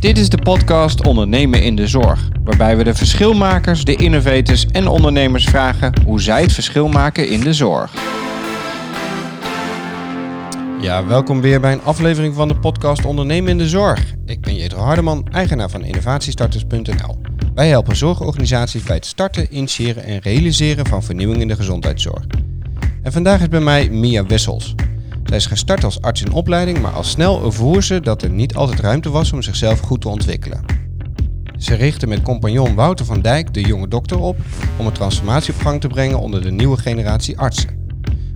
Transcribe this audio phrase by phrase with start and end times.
[0.00, 4.88] Dit is de podcast Ondernemen in de Zorg, waarbij we de verschilmakers, de innovators en
[4.88, 7.92] ondernemers vragen hoe zij het verschil maken in de zorg.
[10.80, 14.14] Ja, welkom weer bij een aflevering van de podcast Ondernemen in de Zorg.
[14.26, 17.20] Ik ben Jetro Hardeman, eigenaar van innovatiestarters.nl.
[17.54, 22.24] Wij helpen zorgorganisaties bij het starten, initiëren en realiseren van vernieuwing in de gezondheidszorg.
[23.02, 24.74] En vandaag is bij mij Mia Wessels.
[25.28, 28.54] Zij is gestart als arts in opleiding, maar al snel ervoer ze dat er niet
[28.54, 30.64] altijd ruimte was om zichzelf goed te ontwikkelen.
[31.58, 34.36] Ze richtte met compagnon Wouter van Dijk de jonge dokter op
[34.76, 37.68] om een transformatie op gang te brengen onder de nieuwe generatie artsen.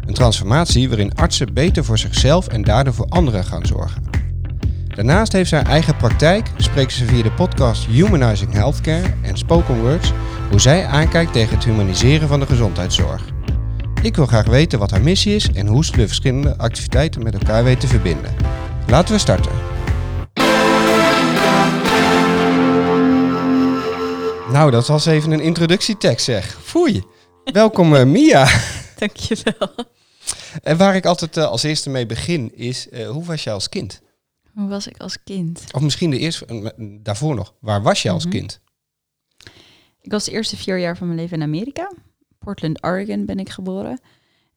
[0.06, 4.02] Een transformatie waarin artsen beter voor zichzelf en daardoor voor anderen gaan zorgen.
[4.86, 9.80] Daarnaast heeft ze haar eigen praktijk, spreekt ze via de podcast Humanizing Healthcare en Spoken
[9.80, 10.12] Words
[10.50, 13.31] hoe zij aankijkt tegen het humaniseren van de gezondheidszorg.
[14.02, 17.34] Ik wil graag weten wat haar missie is en hoe ze de verschillende activiteiten met
[17.34, 18.34] elkaar weet te verbinden.
[18.86, 19.52] Laten we starten.
[24.52, 26.58] Nou, dat was even een introductietekst zeg.
[26.62, 27.02] Foei.
[27.44, 28.48] Welkom uh, Mia.
[28.98, 29.74] Dankjewel.
[30.62, 33.68] En waar ik altijd uh, als eerste mee begin is, uh, hoe was jij als
[33.68, 34.00] kind?
[34.54, 35.64] Hoe was ik als kind?
[35.72, 38.40] Of misschien de eerste, daarvoor nog, waar was jij als mm -hmm.
[38.40, 38.60] kind?
[40.00, 41.92] Ik was de eerste vier jaar van mijn leven in Amerika.
[42.44, 44.00] Portland, Oregon ben ik geboren.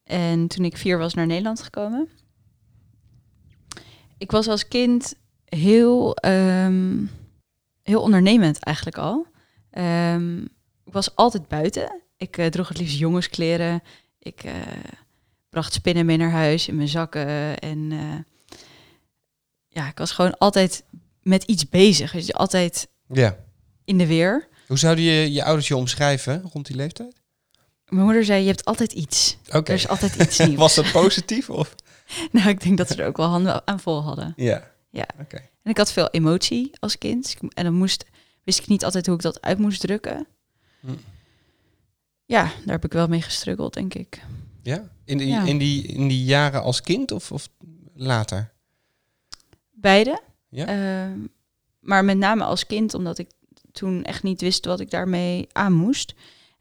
[0.04, 2.10] En toen ik vier was naar Nederland gekomen.
[4.18, 5.14] Ik was als kind
[5.46, 7.10] heel, um,
[7.82, 9.28] heel ondernemend eigenlijk al.
[9.78, 10.42] Um,
[10.86, 12.02] ik was altijd buiten.
[12.18, 13.84] Ik uh, droeg het liefst jongenskleren.
[14.20, 14.52] Ik uh,
[15.50, 17.60] bracht spinnen mee naar huis in mijn zakken.
[17.60, 18.16] En uh,
[19.68, 20.84] ja, ik was gewoon altijd
[21.22, 22.12] met iets bezig.
[22.12, 23.38] Dus altijd ja.
[23.84, 24.48] in de weer.
[24.68, 27.24] Hoe zouden je je ouders je omschrijven rond die leeftijd?
[27.90, 29.38] Mijn moeder zei, je hebt altijd iets.
[29.48, 29.62] Okay.
[29.64, 30.56] Er is altijd iets nieuws.
[30.56, 31.50] Was dat positief?
[31.50, 31.76] Of?
[32.32, 34.34] nou, ik denk dat ze er ook wel handen aan vol hadden.
[34.36, 34.72] Ja.
[34.90, 35.08] ja.
[35.22, 35.50] Okay.
[35.64, 37.36] En ik had veel emotie als kind.
[37.54, 38.06] En dan moest,
[38.44, 40.28] wist ik niet altijd hoe ik dat uit moest drukken.
[40.80, 40.92] Hm.
[42.26, 44.22] Ja, daar heb ik wel mee gestruggeld, denk ik.
[44.62, 44.90] Ja?
[45.04, 45.44] In die, ja.
[45.44, 47.50] In die, in die jaren als kind of, of
[47.94, 48.54] later?
[49.72, 50.22] Beide.
[50.50, 50.76] Ja?
[51.08, 51.12] Uh,
[51.80, 53.30] maar met name als kind, omdat ik
[53.72, 56.14] toen echt niet wist wat ik daarmee aan moest.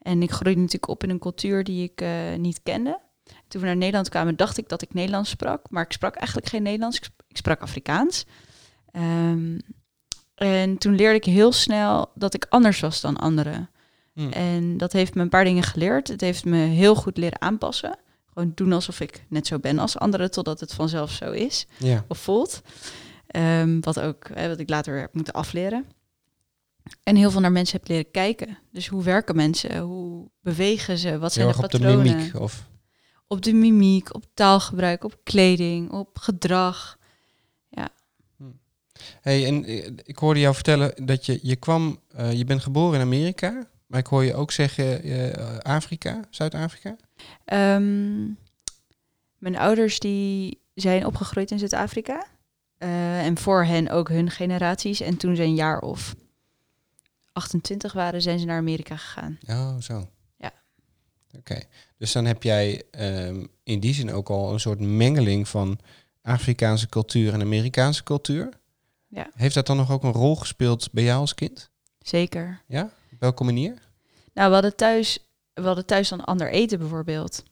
[0.05, 3.01] En ik groeide natuurlijk op in een cultuur die ik uh, niet kende.
[3.49, 5.71] Toen we naar Nederland kwamen, dacht ik dat ik Nederlands sprak.
[5.71, 6.99] Maar ik sprak eigenlijk geen Nederlands.
[7.29, 8.25] Ik sprak Afrikaans.
[8.93, 9.61] Um,
[10.35, 13.71] en toen leerde ik heel snel dat ik anders was dan anderen.
[14.13, 14.33] Hmm.
[14.33, 16.09] En dat heeft me een paar dingen geleerd.
[16.09, 17.99] Het heeft me heel goed leren aanpassen.
[18.33, 21.67] Gewoon doen alsof ik net zo ben als anderen, totdat het vanzelf zo is
[22.09, 22.63] of voelt.
[23.37, 25.87] Um, wat ook, hè, wat ik later heb moeten afleren.
[27.03, 28.59] En heel veel naar mensen heb leren kijken.
[28.73, 29.79] Dus hoe werken mensen?
[29.79, 31.19] Hoe bewegen ze?
[31.19, 31.99] Wat zijn heel de patronen?
[31.99, 32.41] op de mimiek?
[32.41, 32.69] Of?
[33.27, 36.99] Op de mimiek, op taalgebruik, op kleding, op gedrag.
[37.69, 37.89] Ja.
[39.21, 39.67] Hey, en
[40.05, 44.01] ik hoorde jou vertellen dat je, je kwam, uh, je bent geboren in Amerika, maar
[44.01, 46.97] ik hoor je ook zeggen uh, Afrika, Zuid-Afrika?
[47.53, 48.39] Um,
[49.39, 52.27] mijn ouders die zijn opgegroeid in Zuid-Afrika.
[52.79, 55.01] Uh, en voor hen ook hun generaties.
[55.01, 56.15] En toen ze een jaar of
[57.35, 59.39] 28 waren, zijn ze naar Amerika gegaan.
[59.49, 60.09] Oh, zo.
[60.37, 60.53] Ja.
[61.27, 61.39] Oké.
[61.39, 61.65] Okay.
[61.99, 65.79] Dus dan heb jij um, in die zin ook al een soort mengeling van
[66.23, 68.49] Afrikaanse cultuur en Amerikaanse cultuur.
[69.09, 69.31] Ja.
[69.35, 71.71] Heeft dat dan nog ook een rol gespeeld bij jou als kind?
[71.99, 72.63] Zeker.
[72.67, 72.83] Ja?
[73.13, 73.75] Op welke manier?
[74.35, 75.19] Nou, we hadden thuis,
[75.55, 77.43] we hadden thuis dan ander eten bijvoorbeeld.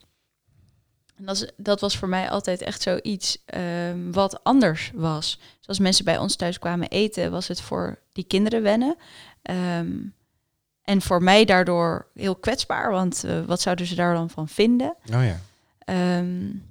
[1.23, 3.39] En dat, is, dat was voor mij altijd echt zoiets
[3.91, 5.39] um, wat anders was.
[5.59, 8.97] Dus als mensen bij ons thuis kwamen eten, was het voor die kinderen wennen.
[9.79, 10.15] Um,
[10.83, 14.95] en voor mij daardoor heel kwetsbaar, want uh, wat zouden ze daar dan van vinden?
[15.15, 15.39] Oh ja.
[16.19, 16.71] Um,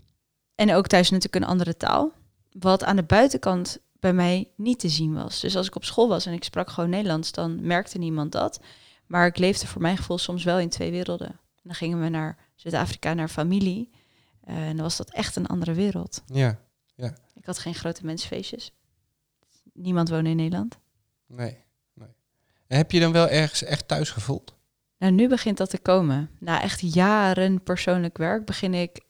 [0.56, 2.12] en ook thuis natuurlijk een andere taal,
[2.51, 5.39] wat aan de buitenkant bij mij niet te zien was.
[5.39, 8.59] Dus als ik op school was en ik sprak gewoon Nederlands, dan merkte niemand dat.
[9.06, 11.28] Maar ik leefde voor mijn gevoel soms wel in twee werelden.
[11.28, 13.89] En dan gingen we naar Zuid-Afrika, naar familie.
[14.50, 16.24] Uh, en dan was dat echt een andere wereld.
[16.25, 16.59] Ja,
[16.96, 17.16] ja.
[17.35, 18.72] Ik had geen grote mensenfeestjes.
[19.74, 20.78] Niemand woonde in Nederland.
[21.28, 21.57] Nee.
[22.71, 24.56] En heb je dan wel ergens echt thuis gevoeld?
[24.98, 26.30] Nou, nu begint dat te komen.
[26.39, 29.01] Na echt jaren persoonlijk werk begin ik,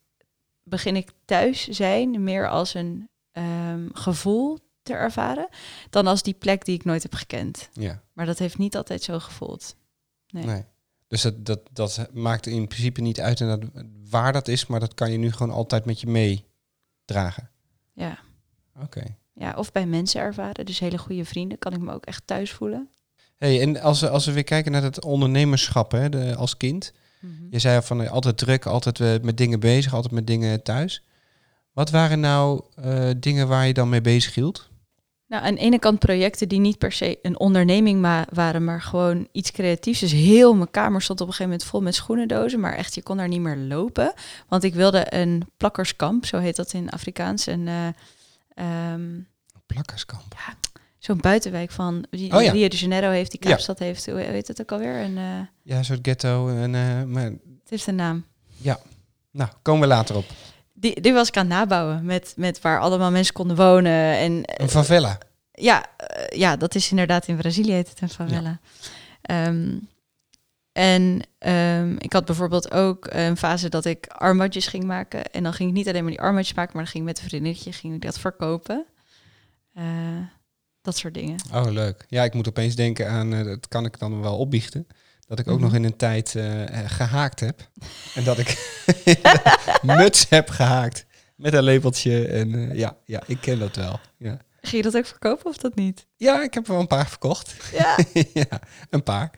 [0.64, 5.48] begin ik thuis zijn meer als een um, gevoel te ervaren
[5.90, 7.70] dan als die plek die ik nooit heb gekend.
[7.74, 8.04] Ja.
[8.14, 9.76] Maar dat heeft niet altijd zo gevoeld.
[10.28, 10.46] Nee.
[10.46, 10.64] nee.
[11.08, 14.80] Dus dat, dat, dat maakt in principe niet uit en dat, waar dat is, maar
[14.80, 17.50] dat kan je nu gewoon altijd met je meedragen.
[17.94, 18.20] Ja.
[18.76, 18.84] Oké.
[18.84, 19.16] Okay.
[19.34, 20.66] Ja, of bij mensen ervaren.
[20.66, 22.90] Dus hele goede vrienden kan ik me ook echt thuis voelen.
[23.38, 26.94] Hey, en als we, als we weer kijken naar het ondernemerschap hè, de, als kind.
[27.20, 27.48] Mm-hmm.
[27.50, 31.04] Je zei van uh, altijd druk, altijd uh, met dingen bezig, altijd met dingen thuis.
[31.72, 34.70] Wat waren nou uh, dingen waar je dan mee bezig hield?
[35.32, 38.82] Nou, aan de ene kant projecten die niet per se een onderneming ma- waren, maar
[38.82, 40.00] gewoon iets creatiefs.
[40.00, 43.02] Dus heel mijn kamer stond op een gegeven moment vol met schoenendozen, maar echt, je
[43.04, 44.14] kon daar niet meer lopen.
[44.48, 47.46] Want ik wilde een plakkerskamp, zo heet dat in Afrikaans.
[47.46, 47.88] Een, eh,
[48.54, 49.20] ehm,
[49.66, 50.36] Plakkerskamp.
[50.98, 52.52] zo'n buitenwijk van die Oh ja.
[52.52, 53.50] Rio de Janeiro heeft, die Ja.
[53.50, 54.06] Kaapstad heeft.
[54.06, 54.96] Hoe heet het ook alweer?
[54.96, 56.48] Een, eh, Ja, een soort ghetto.
[56.50, 58.26] En, eh, maar, het heeft een naam.
[59.32, 60.26] nou, komen we later op.
[60.82, 64.18] Die, die was ik aan het nabouwen met, met waar allemaal mensen konden wonen.
[64.18, 65.18] En Een favela.
[65.52, 68.60] ja, eh, ja, dat is inderdaad in Brazilië heet het een favela.
[69.22, 69.78] Ehm,
[70.72, 75.32] en ehm, ik had bijvoorbeeld ook een fase dat ik armbandjes ging maken.
[75.32, 77.20] En dan ging ik niet alleen maar die armbandjes maken, maar dan ging ik met
[77.24, 78.86] een vriendinnetje ging ik dat verkopen.
[79.74, 79.84] Eh,
[80.82, 81.40] dat soort dingen.
[81.54, 82.06] Oh, leuk.
[82.08, 84.88] Ja, ik moet opeens denken aan, eh, dat kan ik dan wel opbiechten,
[85.32, 85.64] dat ik ook Mhm.
[85.64, 87.70] nog in een tijd eh, eh, gehaakt heb.
[88.16, 88.82] en dat ik
[89.82, 91.06] muts heb gehaakt
[91.36, 92.28] met een lepeltje.
[92.28, 94.00] En eh, ja, ja, ik ken dat wel.
[94.18, 94.38] Ja.
[94.62, 96.08] Ging je dat ook verkopen of dat niet?
[96.16, 97.56] ja, ik heb er wel een paar verkocht.
[97.72, 97.98] Ja.
[98.34, 99.32] ja, een paar.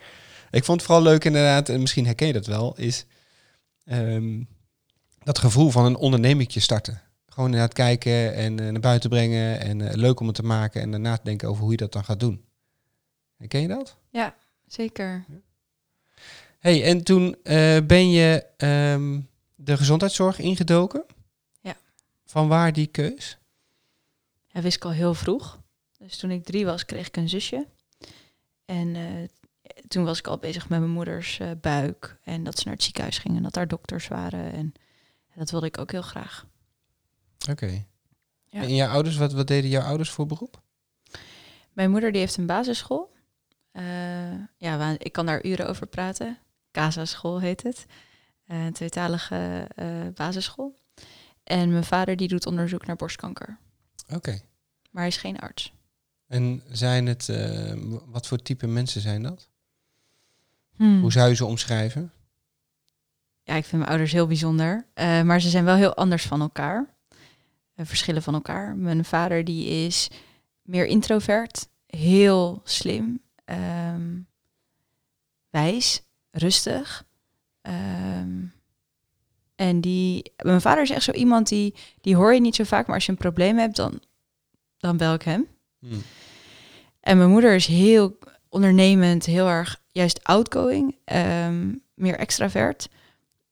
[0.51, 3.05] Ik vond het vooral leuk inderdaad, en misschien herken je dat wel, is
[3.85, 4.43] ehm,
[5.23, 7.01] dat gevoel van een ondernemingje starten.
[7.27, 11.15] Gewoon inderdaad kijken en naar buiten brengen en leuk om het te maken en daarna
[11.15, 12.45] te denken over hoe je dat dan gaat doen.
[13.37, 13.97] Herken je dat?
[14.67, 15.25] Zeker.
[16.63, 19.19] Hey, en toen eh, ben je ehm,
[19.56, 21.06] de gezondheidszorg ingedoken?
[21.62, 21.75] Ja.
[22.25, 23.38] Van waar die keus?
[24.48, 25.60] Ja, wist ik al heel vroeg.
[25.98, 27.68] Dus toen ik drie was, kreeg ik een zusje.
[28.65, 29.27] En eh,
[29.88, 32.18] toen was ik al bezig met mijn moeders eh, buik.
[32.24, 34.51] En dat ze naar het ziekenhuis gingen en dat daar dokters waren.
[34.51, 34.74] En
[35.36, 36.45] dat wilde ik ook heel graag.
[37.50, 37.86] Oké.
[38.50, 38.62] Ja.
[38.62, 40.62] En jouw ouders, wat, wat deden jouw ouders voor beroep?
[41.71, 43.12] Mijn moeder die heeft een basisschool.
[44.57, 46.38] Ja, ik kan daar uren over praten.
[46.73, 47.85] Casa school heet het.
[48.45, 50.79] Eh, een tweetalige eh, basisschool.
[51.43, 53.57] En mijn vader die doet onderzoek naar borstkanker.
[54.13, 54.31] Oké.
[54.91, 55.73] Maar hij is geen arts.
[56.27, 57.73] En zijn het, eh,
[58.05, 59.49] wat voor type mensen zijn dat?
[60.75, 61.01] Hmm.
[61.01, 62.11] Hoe zou je ze omschrijven?
[63.43, 64.85] Ja, ik vind mijn ouders heel bijzonder.
[64.95, 66.95] Maar ze zijn wel heel anders van elkaar.
[67.75, 68.75] Verschillen van elkaar.
[68.75, 70.09] Mijn vader die is
[70.61, 71.67] meer introvert.
[71.87, 73.21] Heel slim.
[73.45, 74.19] ehm,
[75.49, 76.03] wijs.
[76.33, 77.06] Rustig.
[77.62, 78.45] Ehm,
[79.56, 80.31] en die...
[80.38, 81.74] Mijn vader is echt zo iemand die...
[82.01, 82.85] Die hoor je niet zo vaak.
[82.85, 84.01] Maar als je een probleem hebt, dan,
[84.77, 85.47] dan bel ik hem.
[85.80, 86.01] Hmm.
[87.00, 88.18] En mijn moeder is heel
[88.50, 92.89] ondernemend, heel erg juist outgoing, ehm, meer extravert.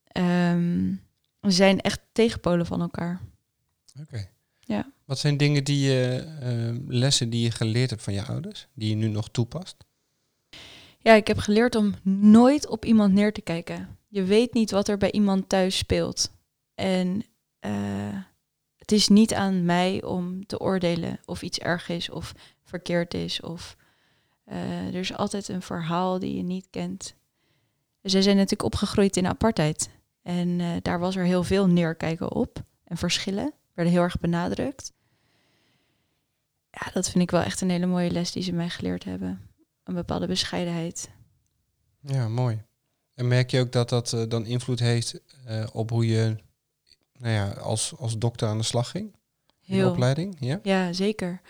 [0.06, 0.94] Ehm,
[1.40, 3.20] we zijn echt tegenpolen van elkaar.
[4.00, 4.28] Oké.
[4.60, 4.92] Ja.
[5.04, 6.26] Wat zijn dingen die je,
[6.86, 9.76] lessen die je geleerd hebt van je ouders, die je nu nog toepast?
[11.02, 13.98] Ja, ik heb geleerd om nooit op iemand neer te kijken.
[14.08, 16.32] Je weet niet wat er bij iemand thuis speelt.
[16.74, 17.24] En
[17.58, 18.16] eh,
[18.76, 23.40] het is niet aan mij om te oordelen of iets erg is of verkeerd is.
[23.40, 23.76] Of
[24.44, 27.14] eh, er is altijd een verhaal die je niet kent.
[28.02, 29.90] Zij zijn natuurlijk opgegroeid in apartheid.
[30.22, 32.62] En eh, daar was er heel veel neerkijken op.
[32.84, 34.92] En verschillen werden heel erg benadrukt.
[36.70, 39.51] Ja, dat vind ik wel echt een hele mooie les die ze mij geleerd hebben.
[39.84, 41.10] Een bepaalde bescheidenheid.
[42.00, 42.62] Ja, mooi.
[43.14, 46.36] En merk je ook dat dat eh, dan invloed heeft eh, op hoe je
[47.18, 49.14] nou ja, als, als dokter aan de slag ging?
[49.64, 50.36] In de opleiding?
[50.40, 50.60] Ja?
[50.62, 51.40] Ja, zeker.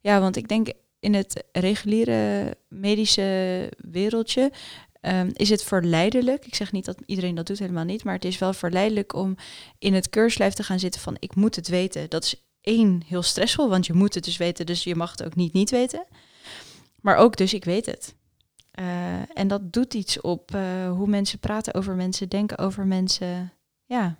[0.00, 4.52] Ja, want ik denk in het reguliere medische wereldje
[5.00, 6.46] ehm, is het verleidelijk.
[6.46, 8.04] Ik zeg niet dat iedereen dat doet, helemaal niet.
[8.04, 9.36] Maar het is wel verleidelijk om
[9.78, 12.10] in het keurslijf te gaan zitten van ik moet het weten.
[12.10, 14.66] Dat is één, heel stressvol, want je moet het dus weten.
[14.66, 16.06] Dus je mag het ook niet niet weten.
[17.04, 18.14] Maar ook dus ik weet het.
[18.70, 23.52] Eh, en dat doet iets op eh, hoe mensen praten over mensen, denken over mensen.
[23.84, 24.16] Ja,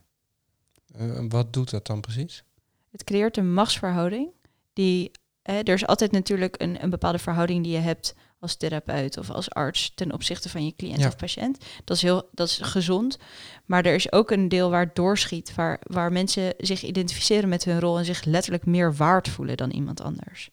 [0.94, 2.44] Eh, wat doet dat dan precies?
[2.90, 4.28] het creëert een machtsverhouding.
[4.72, 5.10] Die,
[5.42, 9.30] hè, er is altijd natuurlijk een, een bepaalde verhouding die je hebt als therapeut of
[9.30, 11.06] als arts ten opzichte van je cliënt Ja.
[11.06, 11.64] of patiënt.
[11.84, 13.18] Dat is heel dat is gezond.
[13.64, 17.64] Maar er is ook een deel waar het doorschiet, waar, waar mensen zich identificeren met
[17.64, 20.50] hun rol en zich letterlijk meer waard voelen dan iemand anders.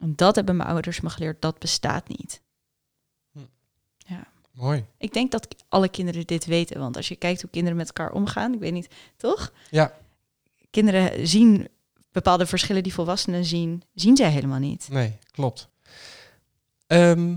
[0.00, 2.42] En dat hebben mijn ouders me geleerd, dat bestaat niet.
[4.60, 4.84] Mooi.
[4.98, 8.12] Ik denk dat alle kinderen dit weten, want als je kijkt hoe kinderen met elkaar
[8.12, 9.52] omgaan, ik weet niet, toch?
[9.70, 9.94] Ja.
[10.70, 11.68] Kinderen zien
[12.12, 14.88] bepaalde verschillen die volwassenen zien, zien zij helemaal niet.
[14.90, 15.68] Nee, klopt.
[16.86, 17.36] Ehm,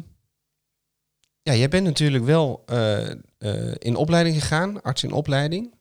[1.42, 3.16] ja, jij bent natuurlijk wel eh, eh,
[3.78, 5.74] in opleiding gegaan, arts in opleiding.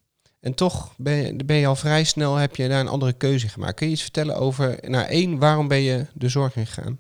[0.43, 3.49] En toch ben je, ben je al vrij snel, heb je daar een andere keuze
[3.49, 3.75] gemaakt.
[3.75, 6.99] Kun je iets vertellen over, nou één, waarom ben je de zorg ingegaan?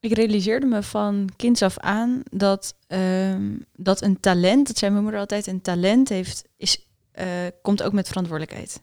[0.00, 5.02] Ik realiseerde me van kinds af aan dat, ehm, dat een talent, dat zei mijn
[5.02, 7.26] moeder altijd, een talent heeft, is, eh,
[7.62, 8.80] komt ook met verantwoordelijkheid.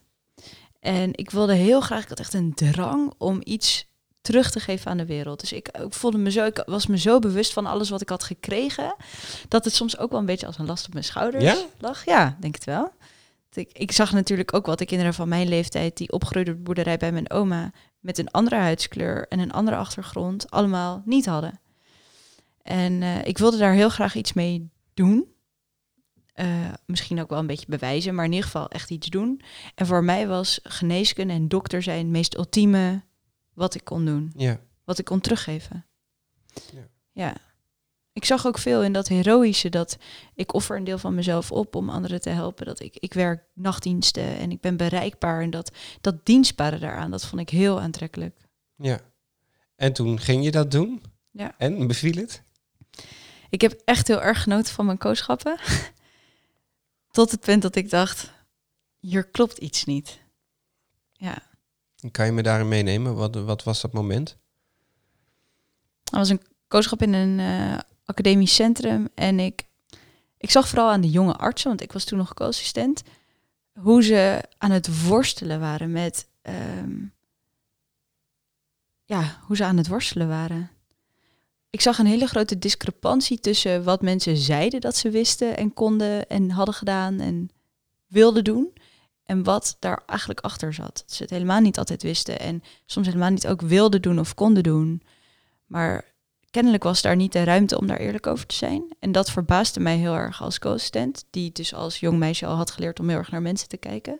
[0.79, 3.87] En ik wilde heel graag, ik had echt een drang om iets
[4.21, 5.39] terug te geven aan de wereld.
[5.39, 8.09] Dus ik, ik voelde me zo, ik was me zo bewust van alles wat ik
[8.09, 8.95] had gekregen,
[9.47, 11.57] dat het soms ook wel een beetje als een last op mijn schouders Ja?
[11.77, 12.05] lag.
[12.05, 12.91] Ja, denk het wel.
[13.51, 16.65] Ik, ik zag natuurlijk ook wat de kinderen van mijn leeftijd, die opgroeiden op de
[16.65, 21.59] boerderij bij mijn oma, met een andere huidskleur en een andere achtergrond, allemaal niet hadden.
[22.61, 25.27] En eh, ik wilde daar heel graag iets mee doen.
[26.33, 29.41] Eh, misschien ook wel een beetje bewijzen, maar in ieder geval echt iets doen.
[29.75, 33.03] En voor mij was geneeskunde en dokter zijn het meest ultieme
[33.53, 34.31] wat ik kon doen.
[34.35, 34.59] Ja.
[34.83, 35.85] Wat ik kon teruggeven.
[36.73, 36.87] Ja.
[37.11, 37.35] ja.
[38.19, 39.97] Ik zag ook veel in dat heroïsche, dat
[40.33, 42.65] ik offer een deel van mezelf op om anderen te helpen.
[42.65, 45.41] Dat ik, ik werk nachtdiensten en ik ben bereikbaar.
[45.41, 45.71] En dat,
[46.01, 48.35] dat dienstbare daaraan, dat vond ik heel aantrekkelijk.
[48.75, 48.99] ja.
[49.75, 51.03] En toen ging je dat doen?
[51.31, 51.55] Ja.
[51.57, 52.43] En beviel het?
[53.49, 55.57] Ik heb echt heel erg genoten van mijn kooschappen.
[57.11, 58.31] Tot het punt dat ik dacht,
[58.99, 60.19] hier klopt iets niet.
[61.13, 61.41] Ja,
[62.11, 63.15] Kan je me daarin meenemen?
[63.15, 64.37] Wat, wat was dat moment?
[66.03, 69.07] dat was een kooschap in een eh, academisch centrum.
[69.15, 69.65] En ik,
[70.37, 73.03] ik zag vooral aan de jonge artsen, want ik was toen nog co-assistent,
[73.73, 76.27] hoe ze aan het worstelen waren met...
[76.41, 76.97] ehm,
[79.03, 80.69] ja, hoe ze aan het worstelen waren.
[81.69, 86.27] Ik zag een hele grote discrepantie tussen wat mensen zeiden dat ze wisten en konden
[86.27, 87.49] en hadden gedaan en
[88.07, 88.73] wilden doen.
[89.23, 91.03] En wat daar eigenlijk achter zat.
[91.07, 94.63] Ze het helemaal niet altijd wisten en soms helemaal niet ook wilden doen of konden
[94.63, 95.01] doen.
[95.65, 96.08] Maar
[96.51, 98.83] kennelijk was daar niet de ruimte om daar eerlijk over te zijn.
[98.99, 102.71] En dat verbaasde mij heel erg als co-assistent, die dus als jong meisje al had
[102.71, 104.19] geleerd om heel erg naar mensen te kijken.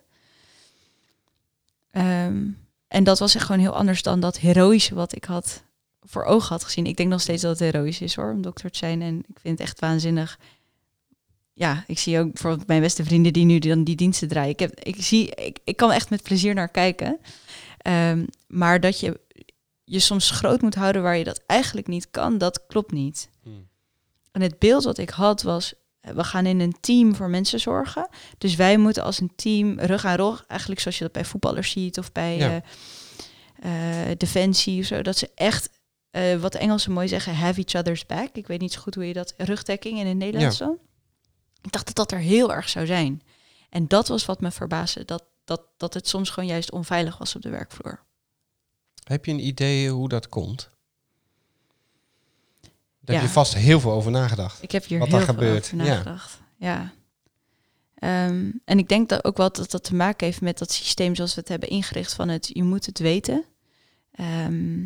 [1.91, 2.48] Ehm,
[2.88, 5.63] en dat was echt gewoon heel anders dan dat heroïsche wat ik had
[6.01, 6.86] voor ogen had gezien.
[6.86, 9.01] Ik denk nog steeds dat het heroïs is hoor, om dokter te zijn.
[9.01, 10.39] En ik vind het echt waanzinnig.
[11.53, 14.51] Ja, ik zie ook bijvoorbeeld mijn beste vrienden die nu dan die diensten draaien.
[14.51, 17.19] Ik, heb, ik, zie, ik, ik kan echt met plezier naar kijken.
[17.77, 19.19] Ehm, maar dat je
[19.89, 23.29] je soms groot moet houden waar je dat eigenlijk niet kan, dat klopt niet.
[23.43, 23.67] Hmm.
[24.31, 27.60] En het beeld wat ik had was, eh, we gaan in een team voor mensen
[27.60, 28.10] zorgen.
[28.38, 31.72] Dus wij moeten als een team rug aan rug, eigenlijk zoals je dat bij voetballers
[31.72, 32.62] ziet of bij Ja.
[33.62, 35.69] eh, eh, defensie of zo, dat ze echt,
[36.39, 38.29] wat de Engelsen mooi zeggen, have each other's back.
[38.36, 40.77] Ik weet niet zo goed hoe je dat, rugdekking in het Nederlands dan.
[41.62, 43.22] Ik dacht dat dat er heel erg zou zijn.
[43.69, 47.36] En dat was wat me verbaasde, dat, dat, dat het soms gewoon juist onveilig was
[47.36, 48.08] op de werkvloer.
[49.10, 50.70] Heb je een idee hoe dat komt?
[52.62, 53.13] Daar Ja.
[53.13, 54.63] heb je vast heel veel over nagedacht.
[54.63, 55.84] Ik heb hier Wat heel veel gebeurt, over ja.
[55.84, 56.42] nagedacht.
[56.58, 56.94] Ja.
[57.96, 61.16] Ehm, en ik denk dat ook wel dat dat te maken heeft met dat systeem
[61.16, 63.46] zoals we het hebben ingericht van het je moet het weten.
[64.12, 64.86] Ehm,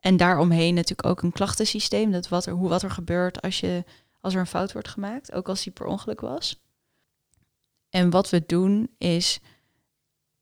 [0.00, 2.10] en daaromheen natuurlijk ook een klachtensysteem.
[2.12, 3.84] Dat wat er, hoe, wat er gebeurt als, je,
[4.20, 6.60] als er een fout wordt gemaakt, ook als die per ongeluk was.
[7.90, 9.40] En wat we doen is,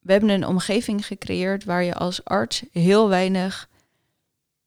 [0.06, 3.68] we hebben een omgeving gecreëerd waar je als arts heel weinig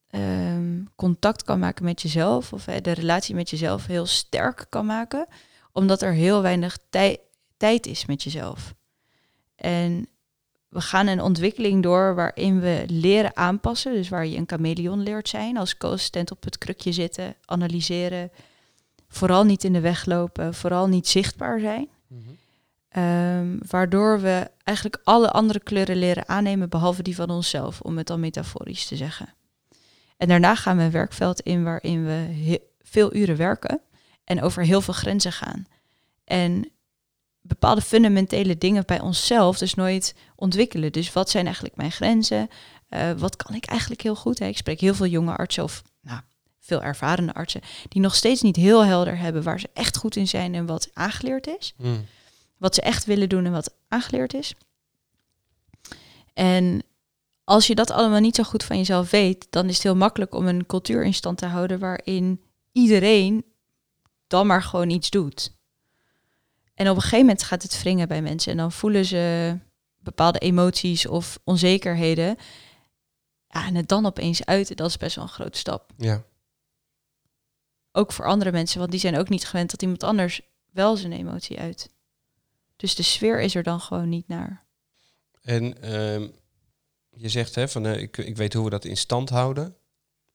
[0.09, 2.53] ehm, contact kan maken met jezelf.
[2.53, 5.27] Of eh, de relatie met jezelf heel sterk kan maken.
[5.71, 7.19] Omdat er heel weinig tij-
[7.57, 8.73] tijd is met jezelf.
[9.55, 10.07] En
[10.69, 13.93] we gaan een ontwikkeling door waarin we leren aanpassen.
[13.93, 15.57] Dus waar je een chameleon leert zijn.
[15.57, 18.31] Als co-assistent op het krukje zitten, analyseren.
[19.07, 20.53] Vooral niet in de weg lopen.
[20.53, 21.89] Vooral niet zichtbaar zijn.
[22.89, 28.07] Ehm, waardoor we eigenlijk alle andere kleuren leren aannemen, behalve die van onszelf, om het
[28.07, 29.33] dan metaforisch te zeggen.
[30.17, 33.81] En daarna gaan we een werkveld in waarin we veel uren werken
[34.23, 35.65] en over heel veel grenzen gaan.
[36.23, 36.71] En
[37.41, 40.91] bepaalde fundamentele dingen bij onszelf dus nooit ontwikkelen.
[40.91, 42.47] Dus wat zijn eigenlijk mijn grenzen?
[42.89, 44.39] Eh, wat kan ik eigenlijk heel goed?
[44.39, 46.21] Ik spreek heel veel jonge artsen of nou,
[46.59, 50.27] veel ervarende artsen die nog steeds niet heel helder hebben waar ze echt goed in
[50.27, 52.05] zijn en wat aangeleerd is Hmm.
[52.59, 54.55] Wat ze echt willen doen en wat aangeleerd is.
[56.33, 56.83] En
[57.43, 60.33] als je dat allemaal niet zo goed van jezelf weet, dan is het heel makkelijk
[60.33, 63.45] om een cultuur in stand te houden waarin iedereen
[64.27, 65.57] dan maar gewoon iets doet.
[66.73, 69.57] En op een gegeven moment gaat het wringen bij mensen en dan voelen ze
[69.97, 72.37] bepaalde emoties of onzekerheden.
[73.47, 75.91] Ja, en het dan opeens uiten, dat is best wel een grote stap.
[75.97, 76.23] Ja.
[77.91, 81.11] Ook voor andere mensen, want die zijn ook niet gewend dat iemand anders wel zijn
[81.11, 81.89] emotie uit.
[82.79, 84.65] Dus de sfeer is er dan gewoon niet naar.
[85.41, 86.27] En ehm,
[87.09, 89.75] je zegt, hè, van, eh, ik, ik weet hoe we dat in stand houden.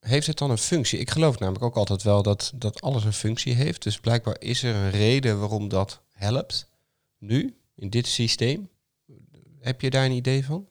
[0.00, 0.98] Heeft het dan een functie?
[0.98, 3.82] Ik geloof namelijk ook altijd wel dat, dat alles een functie heeft.
[3.82, 6.68] Dus blijkbaar is er een reden waarom dat helpt.
[7.18, 8.68] Nu, in dit systeem.
[9.60, 10.68] Heb je daar een idee van?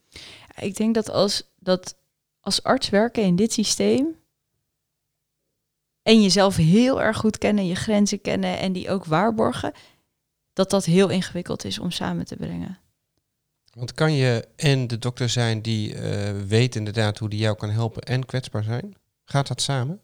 [0.59, 1.95] Ik denk dat als, dat
[2.39, 4.15] als arts werken in dit systeem
[6.01, 9.73] en jezelf heel erg goed kennen, je grenzen kennen en die ook waarborgen,
[10.53, 12.77] dat dat heel ingewikkeld is om samen te brengen.
[13.73, 17.69] Want kan je en de dokter zijn die eh, weet inderdaad hoe die jou kan
[17.69, 18.95] helpen en kwetsbaar zijn?
[19.25, 19.99] Gaat dat samen?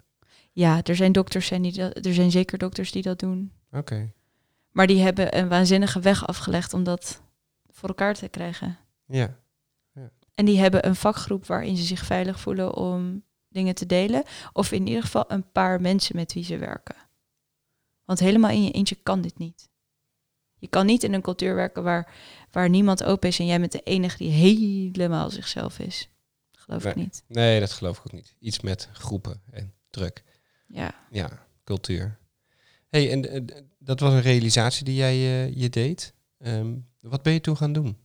[0.51, 3.51] Ja, er zijn dokters zijn die dat, er zijn zeker dokters die dat doen.
[3.71, 4.11] Oké.
[4.71, 7.21] Maar die hebben een waanzinnige weg afgelegd om dat
[7.69, 8.77] voor elkaar te krijgen.
[9.05, 9.37] Ja.
[10.39, 14.23] En die hebben een vakgroep waarin ze zich veilig voelen om dingen te delen.
[14.53, 16.95] Of in ieder geval een paar mensen met wie ze werken.
[18.05, 19.69] Want helemaal in je eentje kan dit niet.
[20.59, 22.13] Je kan niet in een cultuur werken waar,
[22.51, 26.09] waar niemand open is en jij bent de enige die helemaal zichzelf is.
[26.51, 27.23] Geloof ik niet.
[27.27, 28.35] Nee, dat geloof ik ook niet.
[28.39, 30.23] Iets met groepen en druk.
[30.67, 30.95] Ja.
[31.11, 32.17] Ja, cultuur.
[32.89, 33.41] hey, en eh,
[33.79, 36.13] dat was een realisatie die jij eh, je deed.
[36.37, 37.97] Ehm, wat ben je toen gaan doen?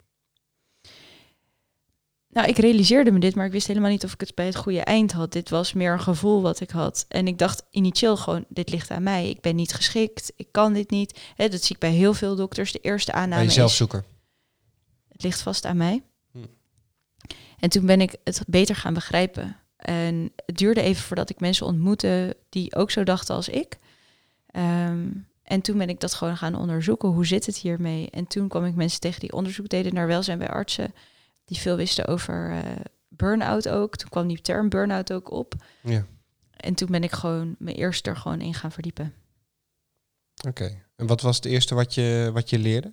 [2.34, 4.56] Nou, ik realiseerde me dit, maar ik wist helemaal niet of ik het bij het
[4.56, 5.32] goede eind had.
[5.32, 7.04] Dit was meer een gevoel wat ik had.
[7.08, 9.28] En ik dacht initieel gewoon, dit ligt aan mij.
[9.28, 11.20] Ik ben niet geschikt, ik kan dit niet.
[11.36, 12.72] Dat zie ik bij heel veel dokters.
[12.72, 14.04] De eerste Bij aanname jezelf is, zoeken.
[15.08, 16.02] het ligt vast aan mij.
[16.32, 16.38] Hm.
[17.58, 19.56] En toen ben ik het beter gaan begrijpen.
[19.76, 23.78] En het duurde even voordat ik mensen ontmoette die ook zo dachten als ik.
[24.46, 25.08] Ehm,
[25.42, 27.08] en toen ben ik dat gewoon gaan onderzoeken.
[27.08, 28.10] Hoe zit het hiermee?
[28.10, 30.94] En toen kwam ik mensen tegen die onderzoek deden naar welzijn bij artsen.
[31.44, 33.96] Die veel wisten over eh burn-out ook.
[33.96, 35.54] Toen kwam die term burn-out ook op.
[35.82, 36.06] Ja,
[36.50, 39.14] En toen ben ik gewoon me eerst er gewoon in gaan verdiepen.
[40.48, 40.82] oké.
[40.96, 42.90] En wat was het eerste wat je, wat je leerde?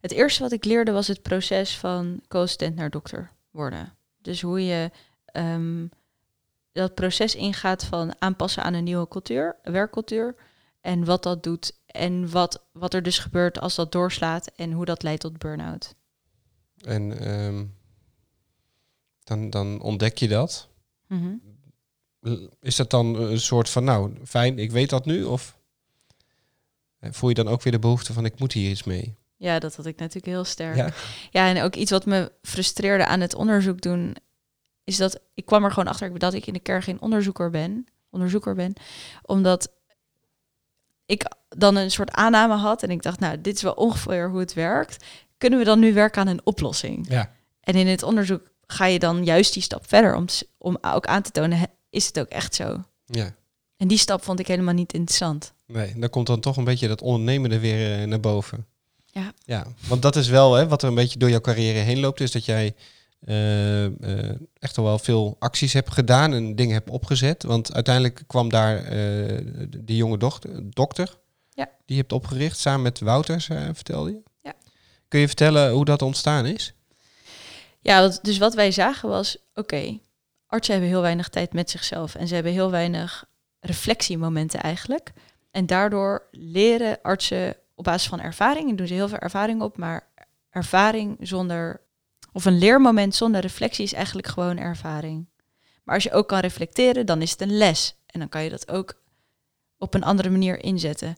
[0.00, 3.92] Het eerste wat ik leerde was het proces van co-assistent naar dokter worden.
[4.22, 4.90] Dus hoe je
[5.24, 5.86] ehm,
[6.72, 10.34] dat proces ingaat van aanpassen aan een nieuwe cultuur, werkcultuur.
[10.80, 14.84] En wat dat doet en wat, wat er dus gebeurt als dat doorslaat en hoe
[14.84, 15.94] dat leidt tot burn-out.
[16.86, 17.64] En ehm,
[19.24, 20.68] dan, dan ontdek je dat.
[21.06, 21.34] Mhm.
[22.60, 25.24] Is dat dan een soort van, nou, fijn, ik weet dat nu?
[25.24, 25.58] Of
[27.00, 29.14] voel je dan ook weer de behoefte van, ik moet hier iets mee?
[29.36, 30.76] Ja, dat had ik natuurlijk heel sterk.
[30.76, 30.92] Ja?
[31.30, 34.16] Ja, en ook iets wat me frustreerde aan het onderzoek doen,
[34.84, 37.86] is dat ik kwam er gewoon achter dat ik in de kern geen onderzoeker ben,
[38.10, 38.72] onderzoeker ben,
[39.22, 39.72] omdat
[41.06, 44.40] ik dan een soort aanname had en ik dacht, nou, dit is wel ongeveer hoe
[44.40, 45.04] het werkt.
[45.38, 47.06] Kunnen we dan nu werken aan een oplossing?
[47.08, 47.32] Ja.
[47.60, 50.24] En in het onderzoek ga je dan juist die stap verder om,
[50.58, 52.82] om ook aan te tonen, is het ook echt zo?
[53.04, 53.34] Ja.
[53.76, 55.52] En die stap vond ik helemaal niet interessant.
[55.66, 58.66] Nee, dan komt dan toch een beetje dat ondernemende weer eh, naar boven.
[59.06, 59.32] Ja.
[59.44, 62.20] Ja, want dat is wel hè, wat er een beetje door jouw carrière heen loopt,
[62.20, 62.74] is dat jij
[63.20, 67.42] eh, eh, echt al wel veel acties hebt gedaan en dingen hebt opgezet.
[67.42, 68.84] Want uiteindelijk kwam daar
[69.70, 71.18] de jonge dochter, dokter,
[71.50, 71.64] Ja.
[71.64, 74.22] die je hebt opgericht samen met Wouters, vertelde je.
[75.08, 76.74] Kun je vertellen hoe dat ontstaan is?
[77.80, 79.98] Ja, dus wat wij zagen was, oké,
[80.46, 83.24] artsen hebben heel weinig tijd met zichzelf en ze hebben heel weinig
[83.60, 85.12] reflectiemomenten eigenlijk.
[85.50, 89.76] En daardoor leren artsen op basis van ervaring, en doen ze heel veel ervaring op,
[89.76, 90.08] maar
[90.50, 91.80] ervaring zonder,
[92.32, 95.26] of een leermoment zonder reflectie is eigenlijk gewoon ervaring.
[95.84, 97.94] Maar als je ook kan reflecteren, dan is het een les.
[98.06, 99.02] En dan kan je dat ook
[99.78, 101.16] op een andere manier inzetten.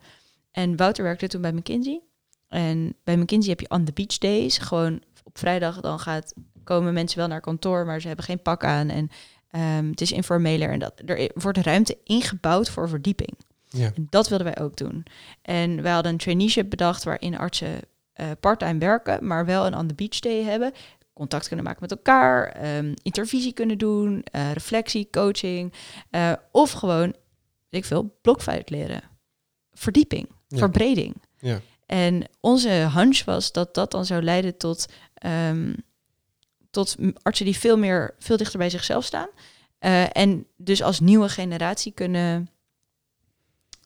[0.50, 2.02] En Wouter werkte toen bij McKinsey.
[2.48, 4.58] En bij McKinsey heb je on the beach days.
[4.58, 6.34] Gewoon op vrijdag dan gaat,
[6.64, 8.88] komen mensen wel naar kantoor, maar ze hebben geen pak aan.
[8.88, 9.10] En
[9.50, 10.70] ehm, het is informeler.
[10.70, 13.38] En dat, er wordt ruimte ingebouwd voor verdieping.
[13.68, 13.90] Ja.
[13.94, 15.04] En dat wilden wij ook doen.
[15.42, 17.80] En wij hadden een traineeship bedacht waarin artsen
[18.12, 20.72] eh parttime werken, maar wel een on the beach day hebben.
[21.12, 25.72] Contact kunnen maken met elkaar, ehm, intervisie kunnen doen, eh, reflectie, coaching.
[26.10, 27.06] eh, of gewoon,
[27.68, 29.02] weet ik veel, blokfluit leren.
[29.72, 30.58] Verdieping, Ja.
[30.58, 31.14] verbreding.
[31.38, 31.60] Ja.
[31.88, 35.74] En onze hunch was dat dat dan zou leiden tot, ehm,
[36.70, 39.28] tot artsen die veel meer, veel dichter bij zichzelf staan.
[39.78, 42.50] Eh, en dus als nieuwe generatie kunnen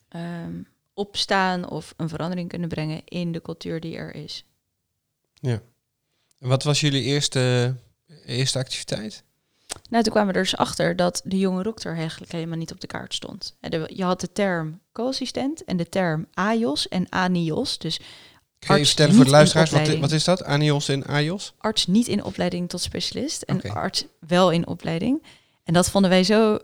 [0.09, 0.63] ehm,
[0.95, 4.45] opstaan of een verandering kunnen brengen in de cultuur die er is.
[6.39, 7.75] En wat was jullie eerste,
[8.25, 9.25] eerste activiteit?
[9.91, 12.81] Nou, toen kwamen we er dus achter dat de jonge dokter eigenlijk helemaal niet op
[12.81, 13.57] de kaart stond.
[13.87, 17.79] Je had de term co-assistent en de term AJOS en ANIOS.
[17.79, 18.01] Dus
[18.67, 20.45] Kun je vertellen voor de luisteraars, wat, is dat?
[20.45, 21.55] Anios en AJOS?
[21.59, 25.23] arts niet in opleiding tot specialist en arts wel in opleiding.
[25.65, 26.59] En dat vonden wij zo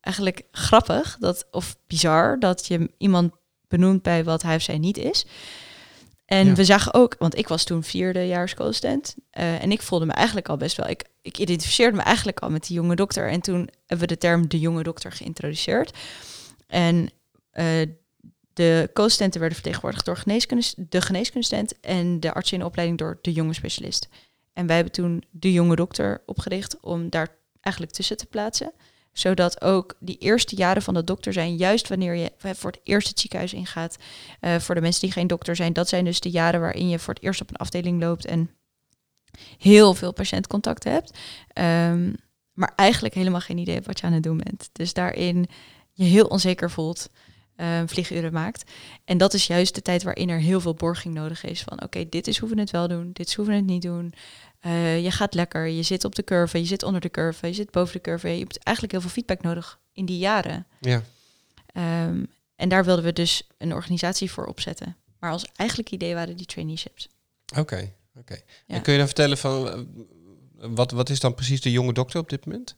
[0.00, 3.32] eigenlijk grappig dat, of bizar dat je iemand
[3.68, 5.26] benoemt bij wat hij of zij niet is.
[6.24, 6.54] En Ja.
[6.54, 10.48] we zagen ook, want ik was toen vierdejaars co-assistent eh, en ik voelde me eigenlijk
[10.48, 13.28] al best wel, ik, ik identificeerde me eigenlijk al met die jonge dokter.
[13.30, 15.98] En toen hebben we de term de jonge dokter geïntroduceerd.
[16.66, 17.10] En
[17.50, 17.66] eh,
[18.52, 23.18] de co-assistenten werden vertegenwoordigd door geneeskunde, de geneeskundestent en de arts in de opleiding door
[23.22, 24.08] de jonge specialist.
[24.52, 27.28] En wij hebben toen de jonge dokter opgericht om daar
[27.60, 28.72] eigenlijk tussen te plaatsen.
[29.12, 33.08] Zodat ook die eerste jaren van de dokter zijn, juist wanneer je voor het eerst
[33.08, 33.96] het ziekenhuis ingaat.
[34.40, 36.98] eh, voor de mensen die geen dokter zijn, dat zijn dus de jaren waarin je
[36.98, 38.50] voor het eerst op een afdeling loopt en
[39.58, 42.12] heel veel patiëntcontact hebt, ehm,
[42.52, 44.68] maar eigenlijk helemaal geen idee wat je aan het doen bent.
[44.72, 45.48] Dus daarin
[45.92, 47.08] je heel onzeker voelt,
[47.56, 48.70] uh, vlieguren maakt.
[49.04, 51.62] En dat is juist de tijd waarin er heel veel borging nodig is.
[51.62, 53.82] Van oké, dit is hoe we het wel doen, dit is hoe we het niet
[53.82, 54.12] doen.
[54.66, 57.52] Uh, je gaat lekker, je zit op de curve, je zit onder de curve, je
[57.52, 58.28] zit boven de curve.
[58.28, 60.66] Je hebt eigenlijk heel veel feedback nodig in die jaren.
[60.80, 61.02] Ja.
[62.06, 64.96] Um, en daar wilden we dus een organisatie voor opzetten.
[65.18, 67.08] Maar ons eigenlijk idee waren die traineeships.
[67.58, 68.40] Oké, oké.
[68.66, 72.20] En kun je dan vertellen van uh, wat, wat is dan precies de jonge dokter
[72.20, 72.76] op dit moment?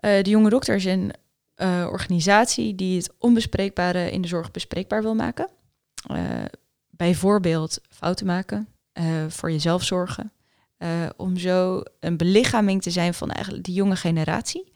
[0.00, 1.12] Uh, de jonge dokter is een
[1.56, 5.48] uh, organisatie die het onbespreekbare in de zorg bespreekbaar wil maken.
[6.10, 6.44] Uh,
[6.90, 10.32] bijvoorbeeld fouten maken, uh, voor jezelf zorgen.
[11.16, 14.72] om zo een belichaming te zijn van eigenlijk die jonge generatie.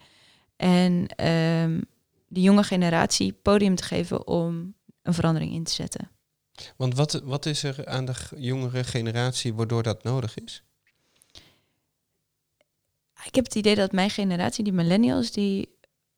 [0.55, 1.85] En um,
[2.27, 6.09] die jonge generatie podium te geven om een verandering in te zetten.
[6.77, 10.63] Want wat, wat is er aan de jongere generatie waardoor dat nodig is?
[13.25, 15.69] Ik heb het idee dat mijn generatie, die millennials, die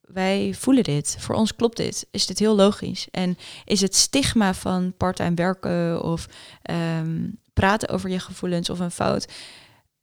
[0.02, 1.16] wij voelen dit.
[1.20, 2.08] Voor ons klopt dit.
[2.12, 3.08] Is dit heel logisch?
[3.12, 6.28] En is het stigma van parttime werken of
[6.72, 9.28] um, praten over je gevoelens of een fout,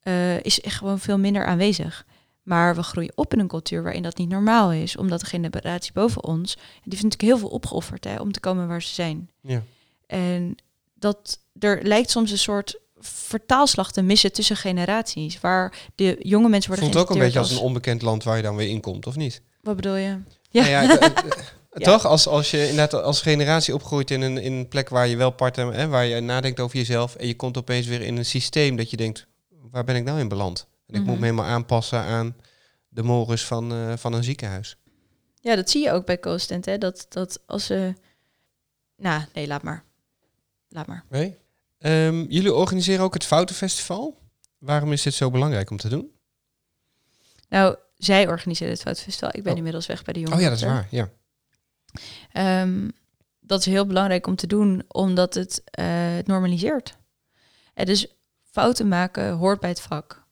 [0.03, 2.07] uh, is echt gewoon veel minder aanwezig.
[2.43, 5.93] Maar we groeien op in een cultuur waarin dat niet normaal is, omdat de generatie
[5.93, 9.31] boven ons, die heeft natuurlijk heel veel opgeofferd hè, om te komen waar ze zijn.
[9.41, 9.63] Ja.
[10.07, 10.57] En
[10.95, 16.71] dat er lijkt soms een soort vertaalslag te missen tussen generaties, waar de jonge mensen
[16.71, 16.91] worden.
[16.91, 19.17] Voelt ook een beetje als een onbekend land waar je dan weer in komt, of
[19.17, 19.43] niet?
[19.61, 20.19] Wat bedoel je?
[20.51, 21.13] Ja, nou ja,
[21.71, 22.07] toch?
[22.07, 25.31] Als, als je inderdaad als generatie opgroeit in een, in een plek waar je wel
[25.31, 28.77] partner, hè, waar je nadenkt over jezelf en je komt opeens weer in een systeem
[28.77, 30.67] dat je denkt, waar ben ik nou in beland?
[30.87, 31.21] En ik moet Mhm.
[31.21, 32.37] me helemaal aanpassen aan
[32.89, 34.77] de morus van, uh, van een ziekenhuis.
[35.41, 36.79] Ja, dat zie je ook bij CoStent, hè?
[36.79, 37.95] Dat, dat als ze...
[38.97, 39.85] Nou, nee, laat maar.
[40.69, 41.05] Laat maar.
[41.09, 41.39] Nee?
[41.79, 44.19] Um, jullie organiseren ook het Foutenfestival.
[44.59, 46.11] Waarom is dit zo belangrijk om te doen?
[47.49, 49.29] Nou, zij organiseren het Foutenfestival.
[49.33, 49.59] Ik ben oh.
[49.59, 50.37] inmiddels weg bij de jongen.
[50.37, 51.11] Oh ja, dat is waar, ja.
[52.33, 52.93] Um,
[53.41, 56.97] dat is heel belangrijk om te doen, omdat het, het normaliseert.
[57.75, 58.07] Dus
[58.51, 60.25] fouten maken hoort bij het vak.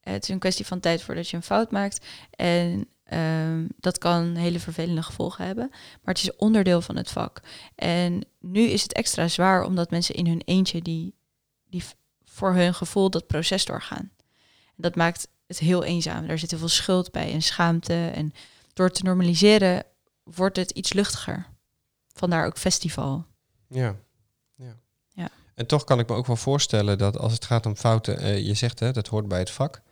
[0.00, 2.06] Het is een kwestie van tijd voordat je een fout maakt.
[2.30, 5.68] En um, dat kan hele vervelende gevolgen hebben.
[5.70, 7.40] Maar het is onderdeel van het vak.
[7.74, 11.14] En nu is het extra zwaar omdat mensen in hun eentje die,
[11.68, 11.84] die
[12.24, 14.10] voor hun gevoel dat proces doorgaan.
[14.66, 16.26] En dat maakt het heel eenzaam.
[16.26, 18.10] Daar zit heel veel schuld bij en schaamte.
[18.14, 18.32] En
[18.72, 19.84] door te normaliseren
[20.22, 21.46] wordt het iets luchtiger.
[22.12, 23.26] Vandaar ook festival.
[23.68, 23.96] Ja.
[24.54, 24.76] ja.
[25.08, 25.30] ja.
[25.54, 28.46] En toch kan ik me ook wel voorstellen dat als het gaat om fouten, uh,
[28.46, 29.82] je zegt hè, dat hoort bij het vak.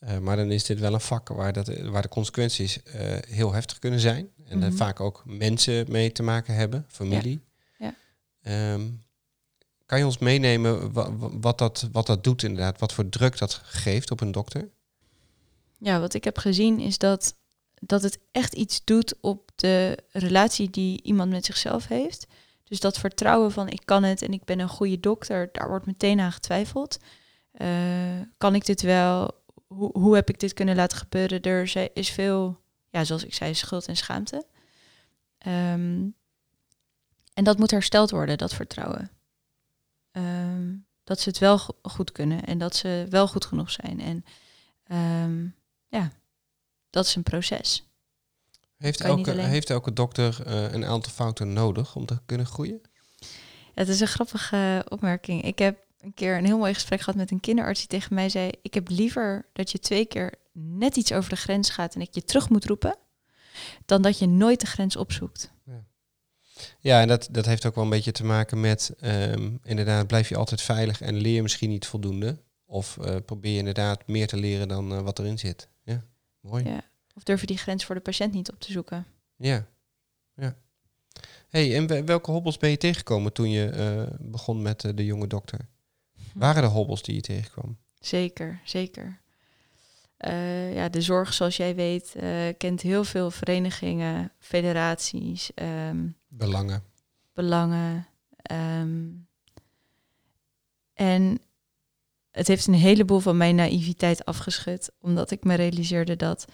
[0.00, 2.92] Uh, maar dan is dit wel een vak waar, dat, waar de consequenties uh,
[3.28, 4.30] heel heftig kunnen zijn.
[4.44, 4.76] En mm -hmm.
[4.76, 7.44] vaak ook mensen mee te maken hebben, familie.
[7.78, 7.94] Ja.
[8.42, 8.72] Ja.
[8.72, 9.02] Um,
[9.92, 12.78] kan je ons meenemen wat, wat, dat, wat dat doet inderdaad?
[12.78, 14.68] Wat voor druk dat geeft op een dokter?
[15.78, 17.34] Ja, wat ik heb gezien is dat,
[17.84, 22.26] dat het echt iets doet op de relatie die iemand met zichzelf heeft.
[22.64, 25.86] Dus dat vertrouwen van ik kan het en ik ben een goede dokter, daar wordt
[25.86, 26.98] meteen aan getwijfeld.
[27.52, 29.30] Uh, kan ik dit wel?
[29.66, 31.42] Hoe, hoe heb ik dit kunnen laten gebeuren?
[31.42, 34.46] Er is veel, ja, zoals ik zei, schuld en schaamte.
[35.46, 36.14] Um,
[37.34, 39.10] en dat moet hersteld worden, dat vertrouwen.
[40.12, 44.00] Um, dat ze het wel go goed kunnen en dat ze wel goed genoeg zijn.
[44.00, 44.24] En
[45.24, 45.54] um,
[45.88, 46.12] ja,
[46.92, 47.86] dat is een proces.
[48.76, 52.80] Heeft elke, heeft elke dokter uh, een aantal fouten nodig om te kunnen groeien?
[53.74, 55.42] Het is een grappige opmerking.
[55.42, 58.28] Ik heb een keer een heel mooi gesprek gehad met een kinderarts die tegen mij
[58.28, 62.00] zei: Ik heb liever dat je twee keer net iets over de grens gaat en
[62.00, 62.96] ik je terug moet roepen,
[63.84, 65.52] dan dat je nooit de grens opzoekt.
[65.64, 65.84] Ja,
[66.80, 70.28] ja en dat, dat heeft ook wel een beetje te maken met: um, inderdaad, blijf
[70.28, 72.42] je altijd veilig en leer je misschien niet voldoende.
[72.66, 75.68] Of uh, probeer je inderdaad meer te leren dan uh, wat erin zit.
[76.42, 76.64] Mooi.
[76.64, 76.80] Ja.
[77.14, 79.06] Of durf je die grens voor de patiënt niet op te zoeken?
[79.36, 79.66] Ja,
[80.34, 80.56] ja.
[81.48, 85.26] hey, en welke hobbels ben je tegengekomen toen je uh, begon met uh, de jonge
[85.26, 85.68] dokter?
[86.32, 86.38] Hm.
[86.38, 87.78] Waren er hobbels die je tegenkwam?
[88.00, 89.20] Zeker, zeker.
[90.18, 92.16] Uh, ja, de zorg, zoals jij weet,
[92.58, 95.50] kent heel veel verenigingen, federaties.
[95.54, 96.82] Um, belangen.
[97.32, 98.06] Belangen.
[98.52, 99.28] Um,
[100.94, 101.40] en
[102.32, 106.44] het heeft een heleboel van mijn naïviteit afgeschud, omdat ik me realiseerde dat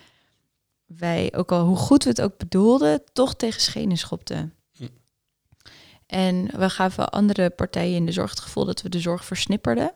[0.87, 4.55] wij, ook al hoe goed we het ook bedoelden, toch tegen schenen schopten.
[4.77, 4.87] Hm.
[6.07, 9.93] En we gaven andere partijen in de zorg het gevoel dat we de zorg versnipperden.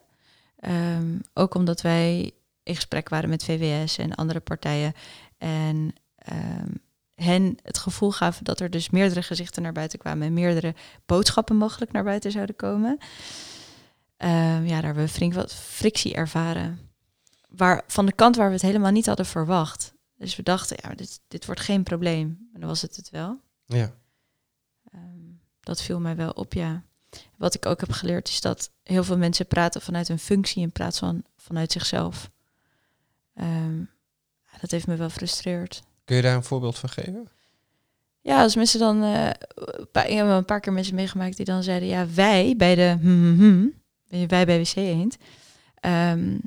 [0.61, 4.93] Um, ook omdat wij in gesprek waren met VWS en andere partijen.
[5.39, 5.95] En
[6.33, 6.81] um,
[7.15, 10.75] hen het gevoel gaven dat er dus meerdere gezichten naar buiten kwamen en meerdere
[11.07, 12.99] boodschappen mogelijk naar buiten zouden komen.
[14.23, 16.79] Ehm, ja, daar hebben we flink wat frictie ervaren.
[17.49, 19.95] Waar, van de kant waar we het helemaal niet hadden verwacht.
[20.17, 22.49] Dus we dachten, ja, dit, dit wordt geen probleem.
[22.51, 23.41] Maar dan was het het wel.
[23.67, 23.93] Ja.
[24.93, 25.01] Ehm,
[25.61, 26.83] dat viel mij wel op, ja.
[27.37, 30.73] Wat ik ook heb geleerd is dat heel veel mensen praten vanuit een functie in
[30.73, 32.31] plaats van vanuit zichzelf.
[33.35, 33.85] Ehm,
[34.61, 35.83] dat heeft me wel frustreerd.
[36.05, 37.29] Kun je daar een voorbeeld van geven?
[38.21, 39.29] Ja, als mensen dan, uh,
[39.93, 43.39] ik heb een paar keer mensen meegemaakt die dan zeiden, ja, wij bij de, hmm,
[43.39, 43.82] hmm,
[44.13, 45.17] wij bij WC Eend,
[45.81, 46.41] um,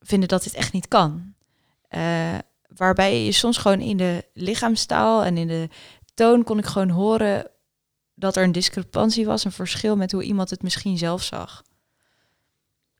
[0.00, 1.34] vinden dat dit echt niet kan.
[1.90, 5.68] Uh, waarbij je soms gewoon in de lichaamstaal en in de
[6.14, 7.50] toon kon ik gewoon horen
[8.14, 11.64] dat er een discrepantie was, een verschil met hoe iemand het misschien zelf zag.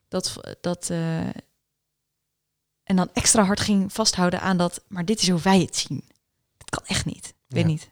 [0.09, 1.27] Dat, dat uh,
[2.83, 6.05] en dan extra hard ging vasthouden aan dat, maar dit is hoe wij het zien.
[6.59, 7.27] Het kan echt niet.
[7.27, 7.91] Ik weet niet.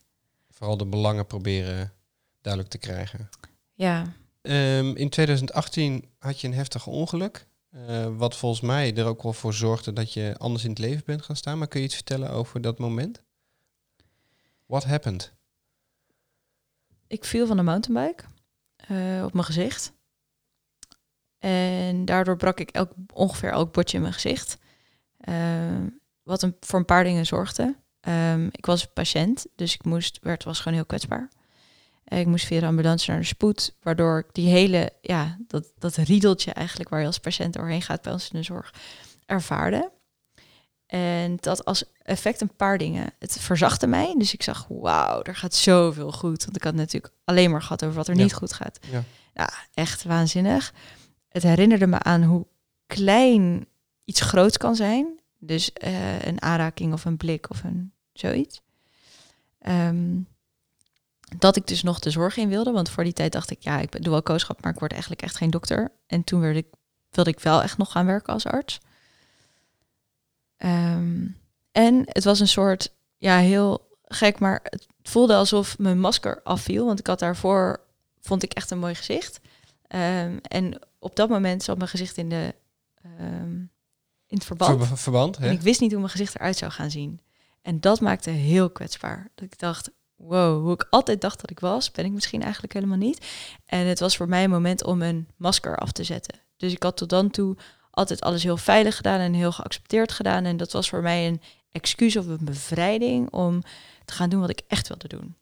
[0.50, 1.92] Vooral de belangen proberen
[2.40, 3.30] duidelijk te krijgen.
[3.74, 4.12] Ja.
[4.48, 7.46] Um, in 2018 had je een heftig ongeluk.
[7.74, 11.02] Uh, wat volgens mij er ook wel voor zorgde dat je anders in het leven
[11.06, 11.58] bent gaan staan.
[11.58, 13.22] Maar kun je iets vertellen over dat moment?
[14.66, 15.32] What happened?
[17.06, 18.24] Ik viel van de mountainbike
[18.90, 19.92] uh, op mijn gezicht.
[21.38, 24.58] En daardoor brak ik elk, ongeveer elk botje in mijn gezicht.
[25.28, 25.86] Uh,
[26.22, 27.76] wat een, voor een paar dingen zorgde.
[28.00, 31.28] Um, ik was patiënt, dus ik moest, werd, was gewoon heel kwetsbaar.
[32.08, 35.72] Uh, ik moest via de ambulance naar de spoed, waardoor ik die hele, ja, dat,
[35.78, 38.74] dat riedeltje eigenlijk waar je als patiënt doorheen gaat bij ons in de zorg,
[39.26, 39.92] ervaarde.
[40.86, 43.12] En dat als effect een paar dingen.
[43.18, 46.44] Het verzachtte mij, dus ik zag, wauw, er gaat zoveel goed.
[46.44, 48.22] Want ik had natuurlijk alleen maar gehad over wat er Ja.
[48.22, 48.78] niet goed gaat.
[48.90, 49.02] Ja.
[49.34, 50.72] Ja, echt waanzinnig.
[51.28, 52.46] Het herinnerde me aan hoe
[52.86, 53.66] klein
[54.04, 55.20] iets groots kan zijn.
[55.38, 58.62] Dus eh, een aanraking of een blik of een zoiets.
[59.58, 60.16] Ehm,
[61.38, 62.70] dat ik dus nog de zorg in wilde.
[62.70, 65.22] Want voor die tijd dacht ik, ja, ik doe wel kooschap, maar ik word eigenlijk
[65.22, 65.92] echt geen dokter.
[66.06, 66.66] En toen werd ik,
[67.10, 68.80] wilde ik wel echt nog gaan werken als arts.
[70.56, 71.26] Ehm,
[71.72, 76.86] en het was een soort, ja, heel gek, maar het voelde alsof mijn masker afviel.
[76.86, 77.80] Want ik had daarvoor,
[78.20, 79.40] vond ik echt een mooi gezicht.
[79.86, 82.54] Ehm, en op dat moment zat mijn gezicht in, de,
[83.02, 83.56] ehm,
[84.26, 84.86] in het verband.
[84.86, 85.46] Ver- verband, hè?
[85.46, 87.20] En ik wist niet hoe mijn gezicht eruit zou gaan zien.
[87.62, 89.30] En dat maakte heel kwetsbaar.
[89.34, 89.90] Dat ik dacht,
[90.26, 93.26] wow, hoe ik altijd dacht dat ik was, ben ik misschien eigenlijk helemaal niet.
[93.66, 96.38] En het was voor mij een moment om een masker af te zetten.
[96.56, 97.56] Dus ik had tot dan toe
[97.90, 100.44] altijd alles heel veilig gedaan en heel geaccepteerd gedaan.
[100.44, 103.62] En dat was voor mij een excuus of een bevrijding om
[104.04, 105.34] te gaan doen wat ik echt wilde doen.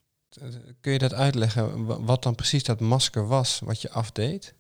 [0.81, 4.55] Kun je dat uitleggen, wa- wat dan precies dat masker was wat je afdeed?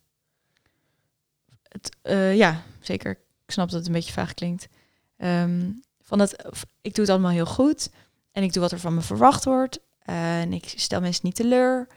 [1.68, 3.10] Het, eh, ja, zeker.
[3.44, 4.68] Ik snap dat het een beetje vaag klinkt.
[5.16, 5.70] Ehm,
[6.02, 6.36] van het,
[6.80, 7.90] ik doe het allemaal heel goed
[8.32, 9.80] en ik doe wat er van me verwacht wordt.
[10.04, 11.88] En ik stel mensen niet teleur.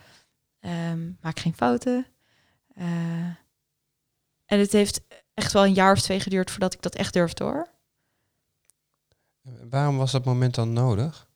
[0.60, 2.06] Ehm, maak geen fouten.
[2.76, 2.86] Eh,
[4.46, 5.02] en het heeft
[5.34, 7.68] echt wel een jaar of twee geduurd voordat ik dat echt durfde hoor.
[9.70, 11.28] Waarom was dat moment dan nodig?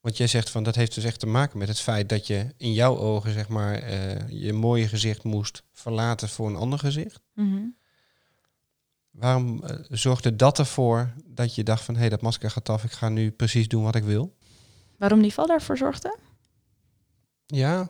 [0.00, 2.54] Want jij zegt van dat heeft dus echt te maken met het feit dat je
[2.56, 7.20] in jouw ogen zeg maar eh, je mooie gezicht moest verlaten voor een ander gezicht.
[9.10, 12.84] Waarom eh, zorgde dat ervoor dat je dacht van hé hey, dat masker gaat af,
[12.84, 14.36] ik ga nu precies doen wat ik wil?
[14.98, 16.16] Waarom die val daarvoor zorgde?
[17.46, 17.88] Ja,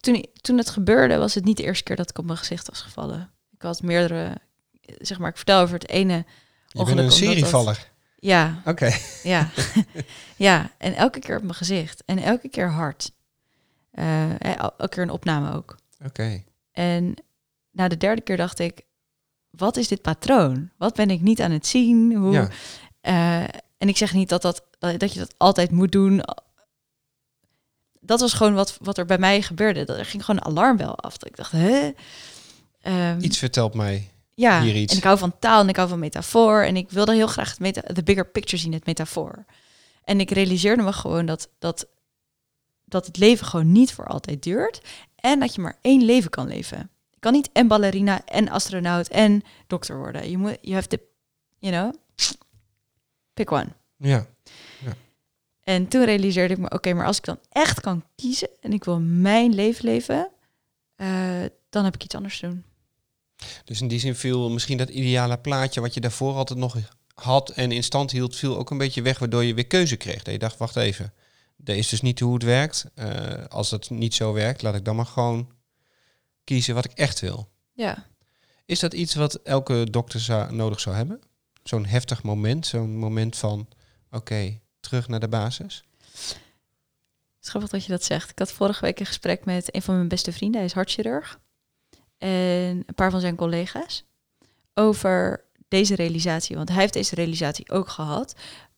[0.00, 2.68] Toen, toen het gebeurde was het niet de eerste keer dat ik op mijn gezicht
[2.68, 3.30] was gevallen.
[3.50, 4.34] Ik had meerdere,
[4.98, 6.14] zeg maar, ik vertel over het ene.
[6.68, 7.90] je bent een dat- serievaller.
[8.20, 8.90] Ja, Oké.
[9.22, 9.50] Ja,
[10.36, 13.12] ja, en elke keer op mijn gezicht en elke keer hard.
[13.90, 15.76] Eh, eh, el- elke keer een opname ook.
[16.04, 16.42] Oké.
[16.72, 17.14] En
[17.70, 18.80] na de derde keer dacht ik,
[19.50, 20.70] wat is dit patroon?
[20.78, 22.14] Wat ben ik niet aan het zien?
[22.14, 22.48] Hoe, Ja.
[23.00, 26.22] Eh, en ik zeg niet dat, dat, dat dat je dat altijd moet doen.
[28.00, 29.84] Dat was gewoon wat, wat er bij mij gebeurde.
[29.84, 31.16] Dat er ging gewoon een alarmbel af.
[31.16, 31.90] Dat ik dacht, hè?
[32.80, 34.10] Ehm, Iets vertelt mij.
[34.34, 34.92] ja, hier iets.
[34.92, 36.62] en ik hou van taal en ik hou van metafoor.
[36.62, 39.44] En ik wilde heel graag het meta de bigger picture zien, het metafoor.
[40.04, 41.86] En ik realiseerde me gewoon dat, dat,
[42.84, 44.80] dat het leven gewoon niet voor altijd duurt.
[45.16, 46.90] En dat je maar één leven kan leven.
[47.10, 50.30] Je kan niet en ballerina en astronaut en dokter worden.
[50.30, 50.96] Je moet, you have to,
[51.58, 51.94] you know,
[53.38, 53.68] pick one.
[53.96, 54.26] Ja.
[55.68, 58.84] En toen realiseerde ik me, oké, maar als ik dan echt kan kiezen en ik
[58.84, 60.30] wil mijn leven leven,
[60.96, 62.64] eh, dan heb ik iets anders te doen.
[63.64, 66.76] Dus in die zin viel misschien dat ideale plaatje wat je daarvoor altijd nog
[67.14, 70.22] had en in stand hield, viel ook een beetje weg, waardoor je weer keuze kreeg.
[70.22, 71.12] Dat je dacht, wacht even,
[71.56, 72.86] dat is dus niet hoe het werkt.
[72.94, 75.52] Eh, als het niet zo werkt, laat ik dan maar gewoon
[76.44, 77.48] kiezen wat ik echt wil.
[77.72, 78.06] Ja.
[78.64, 81.20] Is dat iets wat elke dokter zou, nodig zou hebben?
[81.68, 83.68] Zo'n heftig moment, zo'n moment van,
[84.10, 85.84] oké, terug naar de basis?
[87.40, 88.30] Schappig dat je dat zegt.
[88.30, 90.56] Ik had vorige week een gesprek met een van mijn beste vrienden.
[90.56, 91.40] Hij is hartchirurg.
[92.18, 94.04] en een paar van zijn collega's
[94.74, 96.56] over deze realisatie.
[96.56, 98.34] Want hij heeft deze realisatie ook gehad.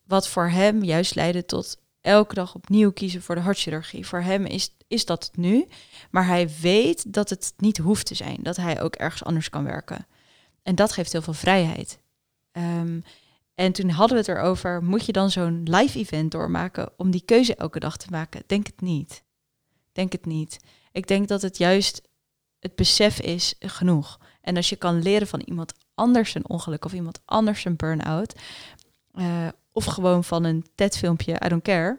[0.07, 4.07] Wat voor hem juist leidde tot elke dag opnieuw kiezen voor de hartchirurgie.
[4.07, 5.66] Voor hem is, is dat het nu.
[6.11, 8.38] Maar hij weet dat het niet hoeft te zijn.
[8.42, 10.07] Dat hij ook ergens anders kan werken.
[10.62, 11.98] En dat geeft heel veel vrijheid.
[12.53, 13.01] Ehm,
[13.55, 17.23] en toen hadden we het erover, moet je dan zo'n live event doormaken om die
[17.25, 18.43] keuze elke dag te maken?
[18.47, 19.23] Denk het niet.
[19.93, 20.59] Denk het niet.
[20.93, 22.09] Ik denk dat het juist
[22.59, 24.21] het besef is genoeg.
[24.41, 28.41] En als je kan leren van iemand anders een ongeluk of iemand anders een burn-out,
[29.15, 31.99] uh, of gewoon van een TED-filmpje, I don't care,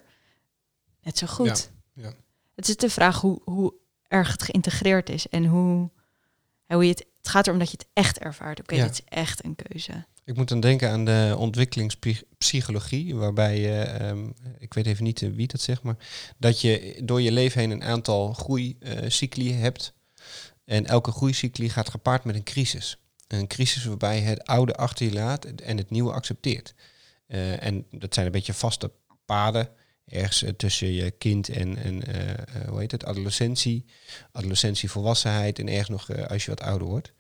[1.02, 1.72] net zo goed.
[1.94, 2.14] Ja, ja.
[2.56, 3.74] Het is de vraag hoe, hoe
[4.08, 5.90] erg het geïntegreerd is en hoe,
[6.68, 7.10] hoe je het...
[7.22, 8.60] Het gaat erom dat je het echt ervaart.
[8.60, 10.06] Oké, okay, dit is echt een keuze.
[10.26, 14.30] Ik moet dan denken aan de ontwikkelingspsychologie, waarbij je, ehm,
[14.60, 15.98] ik weet even niet wie dat zegt, maar
[16.38, 19.94] dat je door je leven heen een aantal groeicycli hebt.
[20.66, 22.98] En elke groeicycli gaat gepaard met een crisis.
[23.28, 26.74] Een crisis waarbij je het oude achter je laat en het nieuwe accepteert.
[27.28, 28.92] Uh, en dat zijn een beetje vaste
[29.26, 29.70] paden
[30.06, 32.04] ergens uh, tussen je kind en,
[32.68, 33.86] hoe heet het, adolescentie,
[34.32, 37.14] adolescentie, volwassenheid en ergens nog als je wat ouder wordt.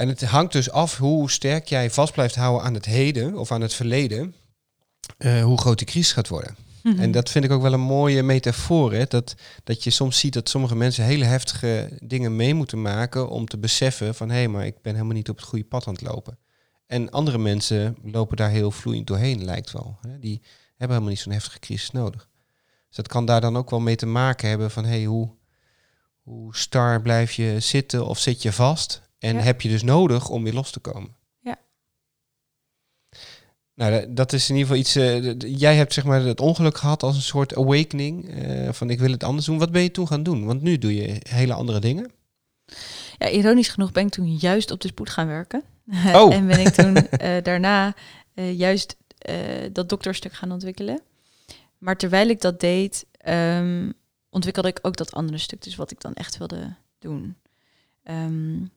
[0.00, 3.52] En het hangt dus af hoe sterk jij vast blijft houden aan het heden of
[3.52, 4.34] aan het verleden,
[5.18, 6.56] hoe groot die crisis gaat worden.
[6.82, 7.00] Mhm.
[7.00, 8.92] En dat vind ik ook wel een mooie metafoor.
[8.92, 9.04] Hè?
[9.04, 9.34] Dat,
[9.64, 13.58] dat je soms ziet dat sommige mensen hele heftige dingen mee moeten maken om te
[13.58, 16.02] beseffen van hé, hey, maar ik ben helemaal niet op het goede pad aan het
[16.02, 16.38] lopen.
[16.86, 19.98] En andere mensen lopen daar heel vloeiend doorheen, lijkt wel.
[20.00, 20.18] Hè?
[20.18, 22.28] Die hebben helemaal niet zo'n heftige crisis nodig.
[22.88, 25.30] Dus dat kan daar dan ook wel mee te maken hebben van hé, hey, hoe,
[26.22, 29.08] hoe star blijf je zitten of zit je vast?
[29.20, 31.16] En heb je dus nodig om weer los te komen.
[31.38, 31.58] Ja.
[33.74, 34.96] Nou, dat is in ieder geval iets.
[34.96, 38.44] Uh, jij hebt zeg maar het ongeluk gehad als een soort awakening.
[38.44, 39.58] Uh, van ik wil het anders doen.
[39.58, 40.44] Wat ben je toen gaan doen?
[40.44, 42.12] Want nu doe je hele andere dingen.
[43.18, 45.62] Ja, ironisch genoeg ben ik toen juist op de spoed gaan werken.
[46.14, 46.34] Oh.
[46.34, 47.94] en ben ik toen uh, daarna
[48.34, 48.96] juist
[49.72, 51.00] dat dokterstuk gaan ontwikkelen.
[51.78, 53.92] Maar terwijl ik dat deed, um,
[54.30, 55.62] ontwikkelde ik ook dat andere stuk.
[55.62, 57.36] Dus wat ik dan echt wilde doen.
[58.04, 58.70] Um,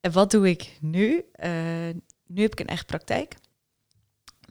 [0.00, 1.24] En wat doe ik nu?
[1.44, 1.50] Uh,
[2.26, 3.36] nu heb ik een echt praktijk.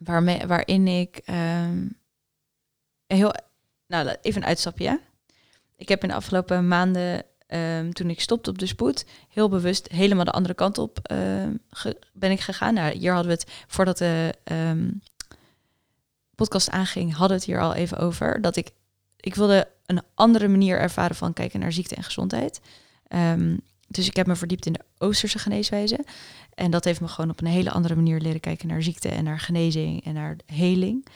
[0.02, 1.98] Waarmee, waarin ik um,
[3.06, 3.34] heel.
[3.86, 4.84] Nou, even een uitstapje.
[4.84, 5.00] Ja?
[5.76, 9.88] Ik heb in de afgelopen maanden, um, toen ik stopte op de spoed, heel bewust
[9.88, 11.46] helemaal de andere kant op uh,
[12.12, 12.74] ben ik gegaan.
[12.74, 14.34] Nou, hier hadden we het voordat de
[16.34, 18.40] podcast aanging, hadden we het hier al even over.
[18.40, 18.70] Dat ik,
[19.16, 22.60] ik wilde een andere manier ervaren van kijken naar ziekte en gezondheid.
[23.90, 26.04] Dus ik heb me verdiept in de Oosterse geneeswijze.
[26.54, 29.24] En dat heeft me gewoon op een hele andere manier leren kijken naar ziekte en
[29.24, 31.06] naar genezing en naar heling.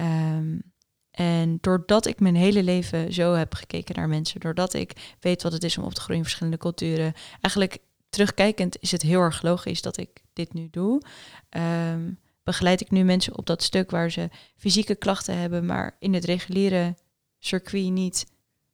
[0.00, 0.62] Um,
[1.10, 5.52] en doordat ik mijn hele leven zo heb gekeken naar mensen, doordat ik weet wat
[5.52, 7.78] het is om op te groeien in verschillende culturen, eigenlijk
[8.10, 11.02] terugkijkend is het heel erg logisch dat ik dit nu doe.
[11.50, 16.14] Um, begeleid ik nu mensen op dat stuk waar ze fysieke klachten hebben, maar in
[16.14, 16.94] het reguliere
[17.38, 18.26] circuit niet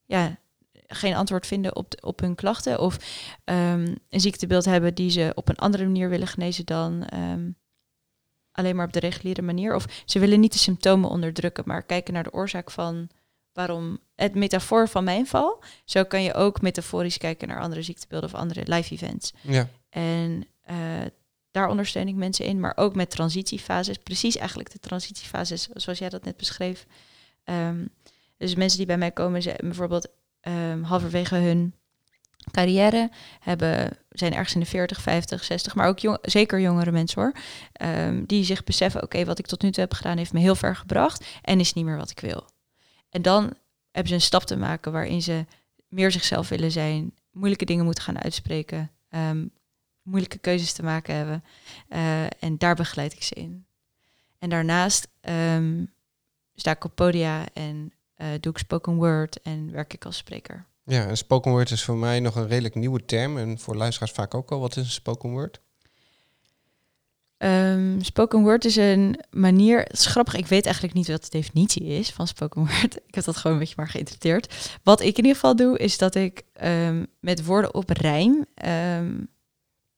[0.07, 0.38] ja,
[0.87, 2.81] geen antwoord vinden op, op hun klachten.
[2.81, 2.97] Of
[3.45, 7.51] um, een ziektebeeld hebben die ze op een andere manier willen genezen dan ehm,
[8.53, 9.75] alleen maar op de reguliere manier.
[9.75, 13.09] Of ze willen niet de symptomen onderdrukken, maar kijken naar de oorzaak van
[13.53, 15.62] waarom het metafoor van mijn val.
[15.85, 19.33] Zo kan je ook metaforisch kijken naar andere ziektebeelden of andere live events.
[19.40, 19.68] Ja.
[19.88, 20.77] En uh,
[21.51, 23.99] daar ondersteun ik mensen in, maar ook met transitiefases.
[23.99, 26.87] Precies eigenlijk de transitiefases zoals jij dat net beschreef.
[27.45, 27.90] Um,
[28.37, 30.09] dus mensen die bij mij komen, ze, bijvoorbeeld
[30.48, 31.74] um, halverwege hun
[32.50, 37.22] carrière hebben, zijn ergens in de 40, 50, 60, maar ook jong, zeker jongere mensen
[37.22, 37.33] hoor,
[37.83, 40.55] um, die zich beseffen, oké, wat ik tot nu toe heb gedaan heeft me heel
[40.55, 42.50] ver gebracht en is niet meer wat ik wil.
[43.11, 43.55] En dan
[43.90, 45.46] hebben ze een stap te maken waarin ze
[45.88, 49.50] meer zichzelf willen zijn, moeilijke dingen moeten gaan uitspreken, um,
[50.02, 51.44] moeilijke keuzes te maken hebben.
[51.88, 53.66] Uh, en daar begeleid ik ze in.
[54.38, 55.09] En daarnaast
[56.55, 60.66] sta ik op podia en uh, doe ik spoken word en werk ik als spreker.
[60.85, 64.12] Ja, en spoken word is voor mij nog een redelijk nieuwe term en voor luisteraars
[64.12, 64.60] vaak ook al.
[64.60, 65.60] Wat is een spoken word?
[67.38, 71.31] Um, spoken word is een manier, het is grappig, ik weet eigenlijk niet wat de
[71.31, 72.96] definitie is van spoken word.
[73.08, 74.79] Ik heb dat gewoon een beetje maar geïnterpreteerd.
[74.83, 79.29] Wat ik in ieder geval doe, is dat ik um, met woorden op rijm um,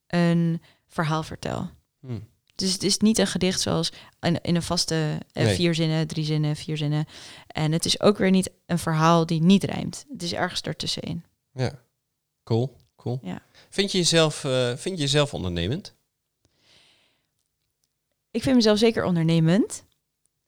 [0.06, 1.70] een verhaal vertel.
[2.00, 2.28] Hmm.
[2.54, 6.24] Dus het is niet een gedicht zoals in, in een vaste eh, vier zinnen, drie
[6.24, 7.06] zinnen, vier zinnen.
[7.46, 10.04] En het is ook weer niet een verhaal die niet rijmt.
[10.12, 11.24] Het is ergens ertussenin.
[11.52, 11.72] Ja,
[12.44, 13.18] cool, cool.
[13.22, 13.42] Ja.
[13.70, 15.94] Vind, je jezelf, uh, vind je jezelf ondernemend?
[18.30, 19.84] Ik vind mezelf zeker ondernemend.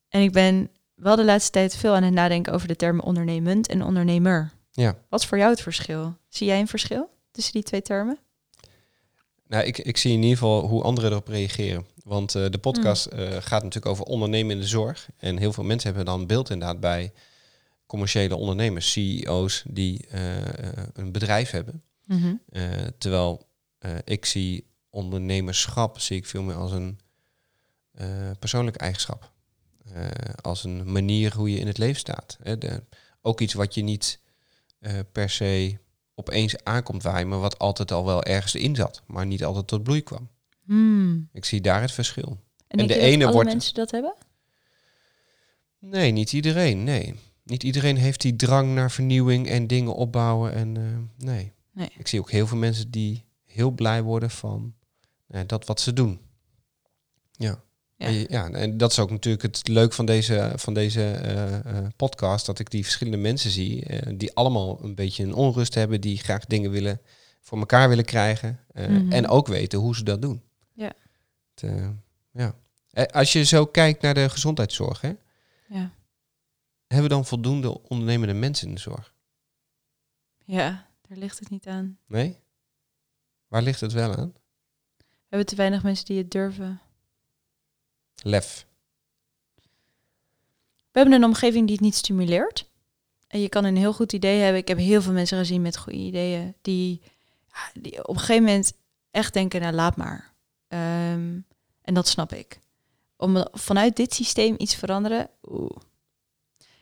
[0.09, 3.69] En ik ben wel de laatste tijd veel aan het nadenken over de termen ondernemend
[3.69, 4.53] en ondernemer.
[4.71, 4.97] Ja.
[5.09, 6.17] Wat is voor jou het verschil?
[6.29, 8.19] Zie jij een verschil tussen die twee termen?
[9.49, 11.87] Nou, ik, ik zie in ieder geval hoe anderen erop reageren.
[12.05, 15.09] Want eh, de podcast eh, gaat natuurlijk over ondernemen in de zorg.
[15.17, 17.13] En heel veel mensen hebben dan beeld inderdaad bij
[17.87, 20.37] commerciële ondernemers, CEO's die eh,
[20.93, 21.83] een bedrijf hebben.
[22.49, 22.63] Eh,
[22.99, 23.45] terwijl
[24.05, 26.99] ik zie ondernemerschap zie ik veel meer als een
[28.39, 29.33] persoonlijke eigenschap.
[30.41, 32.39] Als een manier hoe je in het leven staat.
[32.43, 32.59] Hè.
[32.59, 32.83] De,
[33.23, 34.21] ook iets wat je niet
[35.13, 35.79] per se
[36.19, 39.83] opeens aankomt waaien, maar wat altijd al wel ergens in zat, maar niet altijd tot
[39.83, 40.29] bloei kwam.
[40.65, 41.29] Hmm.
[41.33, 42.39] Ik zie daar het verschil.
[42.69, 44.15] En, de ene alle wordt- mensen dat hebben?
[45.79, 46.85] Nee, niet iedereen.
[46.85, 47.15] Nee.
[47.43, 50.53] Niet iedereen heeft die drang naar vernieuwing en dingen opbouwen.
[50.53, 51.53] En eh, nee.
[51.73, 51.91] Nee.
[51.99, 54.75] Ik zie ook heel veel mensen die heel blij worden van
[55.27, 56.21] eh, dat wat ze doen.
[57.33, 57.63] Ja.
[57.99, 58.09] Ja.
[58.09, 62.47] Ja, en dat is ook natuurlijk het leuk van deze, van deze eh, eh, podcast.
[62.47, 63.85] Dat ik die verschillende mensen zie.
[63.85, 66.01] eh, die allemaal een beetje een onrust hebben.
[66.01, 67.01] Die graag dingen willen
[67.41, 68.61] voor elkaar willen krijgen.
[68.75, 69.13] Mhm.
[69.13, 70.43] En ook weten hoe ze dat doen.
[70.73, 70.93] Ja.
[71.55, 71.71] Het,
[72.33, 72.55] ja.
[73.11, 75.01] Als je zo kijkt naar de gezondheidszorg.
[75.01, 75.13] Hè,
[75.69, 75.91] Ja.
[76.87, 79.15] hebben we dan voldoende ondernemende mensen in de zorg?
[80.45, 81.99] ja, daar ligt het niet aan.
[82.07, 82.39] Nee?
[83.49, 84.33] Waar ligt het wel aan?
[84.97, 86.81] We hebben te weinig mensen die het durven.
[88.23, 88.67] Lef.
[90.91, 92.69] We hebben een omgeving die het niet stimuleert.
[93.27, 94.61] En je kan een heel goed idee hebben.
[94.61, 96.55] Ik heb heel veel mensen gezien met goede ideeën.
[96.63, 97.03] Die,
[97.75, 98.73] die op een gegeven moment
[99.11, 100.33] echt denken, nou laat maar.
[100.69, 101.39] Ehm,
[101.83, 102.59] en dat snap ik.
[103.17, 105.29] Om vanuit dit systeem iets te veranderen.
[105.51, 105.77] Oeh.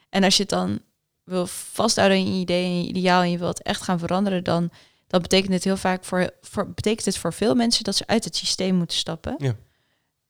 [0.08, 0.80] En als je het dan
[1.24, 4.70] wil vasthouden in je idee en je ideaal en je wilt echt gaan veranderen, dan,
[5.06, 8.24] dan betekent het heel vaak voor, voor betekent het voor veel mensen dat ze uit
[8.24, 9.34] het systeem moeten stappen.
[9.38, 9.54] Ja.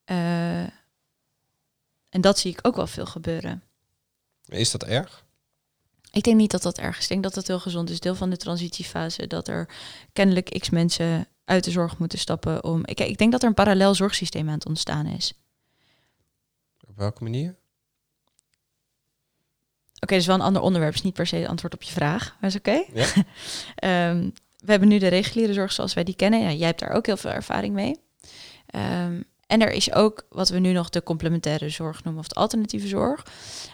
[0.05, 0.70] Eh,
[2.14, 3.62] en dat zie ik ook wel veel gebeuren.
[4.46, 5.24] Is dat erg?
[6.12, 7.02] Ik denk niet dat dat erg is.
[7.02, 8.00] Ik denk dat dat heel gezond is.
[8.00, 9.26] Deel van de transitiefase.
[9.26, 9.68] Dat er
[10.12, 12.80] kennelijk x mensen uit de zorg moeten stappen om.
[12.84, 15.32] Ik, ik denk dat er een parallel zorgsysteem aan het ontstaan is.
[16.86, 17.56] Op welke manier?
[19.94, 20.94] Oké, dat is wel een ander onderwerp.
[20.94, 22.36] is niet per se het antwoord op je vraag.
[22.40, 22.84] Maar is oké.
[22.92, 23.06] Ja.
[23.74, 26.40] Ehm, we hebben nu de reguliere zorg zoals wij die kennen.
[26.40, 28.00] Ja, jij hebt daar ook heel veel ervaring mee.
[28.66, 29.20] Ehm,
[29.55, 32.86] en er is ook wat we nu nog de complementaire zorg noemen of de alternatieve
[32.88, 33.26] zorg.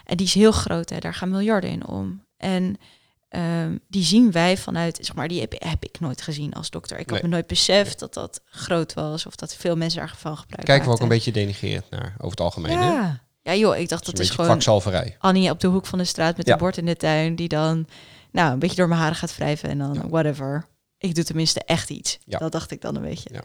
[0.05, 0.99] En die is heel groot, hè.
[0.99, 2.25] daar gaan miljarden in om.
[2.37, 2.77] En
[3.29, 6.99] ehm, die zien wij vanuit, zeg maar, die heb, heb ik nooit gezien als dokter.
[6.99, 7.29] Ik had Nee.
[7.29, 10.93] me nooit beseft dat dat groot was of dat veel mensen daarvan gebruik Kijken we
[10.93, 12.77] ook een beetje denigrerend naar, over het algemeen.
[12.77, 12.85] Hè?
[12.85, 13.21] Ja.
[13.41, 14.47] ja, joh, ik dacht Dat is dat is gewoon.
[15.19, 16.53] Annie op de hoek van de straat met Ja.
[16.53, 17.87] een bord in de tuin, die dan
[18.31, 20.65] nou, een beetje door mijn haren gaat wrijven en dan whatever.
[20.97, 22.19] Ik doe tenminste echt iets.
[22.25, 22.37] Ja.
[22.37, 23.29] Dat dacht ik dan een beetje.
[23.33, 23.43] Ja.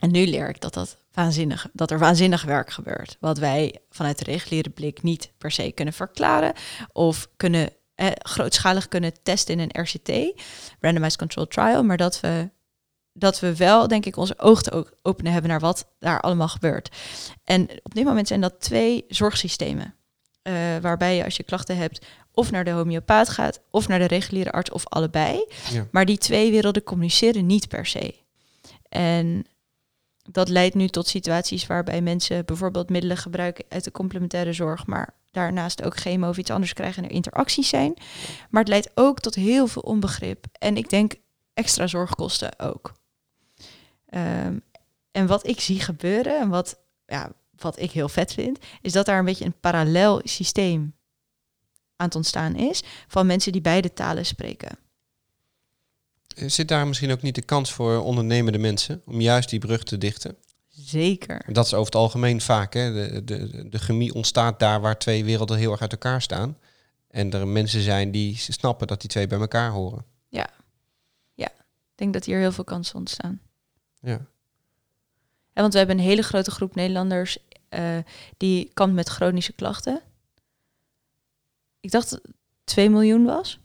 [0.00, 3.16] En nu leer ik dat, dat, waanzinnig, dat er waanzinnig werk gebeurt.
[3.20, 6.52] Wat wij vanuit de reguliere blik niet per se kunnen verklaren.
[6.92, 10.42] Of kunnen eh, grootschalig kunnen testen in een RCT,
[10.80, 11.82] Randomized Controlled Trial.
[11.84, 12.50] Maar dat we,
[13.12, 16.96] dat we wel, denk ik, onze ogen te openen hebben naar wat daar allemaal gebeurt.
[17.44, 19.94] En op dit moment zijn dat twee zorgsystemen.
[20.42, 24.04] eh, waarbij je als je klachten hebt of naar de homeopaat gaat of naar de
[24.04, 25.46] reguliere arts of allebei.
[25.70, 25.86] Ja.
[25.90, 28.14] Maar die twee werelden communiceren niet per se.
[28.88, 29.46] En
[30.32, 35.14] dat leidt nu tot situaties waarbij mensen bijvoorbeeld middelen gebruiken uit de complementaire zorg, maar
[35.30, 37.94] daarnaast ook chemo of iets anders krijgen en er interacties zijn.
[38.50, 40.44] Maar het leidt ook tot heel veel onbegrip.
[40.52, 41.14] En ik denk
[41.54, 42.92] extra zorgkosten ook.
[44.06, 44.58] Ehm,
[45.10, 49.06] en wat ik zie gebeuren en wat, ja, wat ik heel vet vind, is dat
[49.06, 50.94] daar een beetje een parallel systeem
[51.96, 54.78] aan het ontstaan is van mensen die beide talen spreken.
[56.36, 59.98] Zit daar misschien ook niet de kans voor ondernemende mensen om juist die brug te
[59.98, 60.36] dichten?
[60.68, 61.44] Zeker.
[61.52, 62.74] Dat is over het algemeen vaak.
[62.74, 62.92] Hè?
[62.92, 66.58] De, de, de chemie ontstaat daar waar twee werelden heel erg uit elkaar staan.
[67.08, 70.04] En er mensen zijn die snappen dat die twee bij elkaar horen.
[72.00, 73.40] Ik denk dat hier heel veel kansen ontstaan.
[74.00, 74.26] Ja.
[75.52, 77.98] Ja, want we hebben een hele grote groep Nederlanders eh,
[78.36, 80.02] die kampt met chronische klachten.
[81.80, 82.32] Ik dacht dat het
[82.64, 83.60] 2 miljoen was.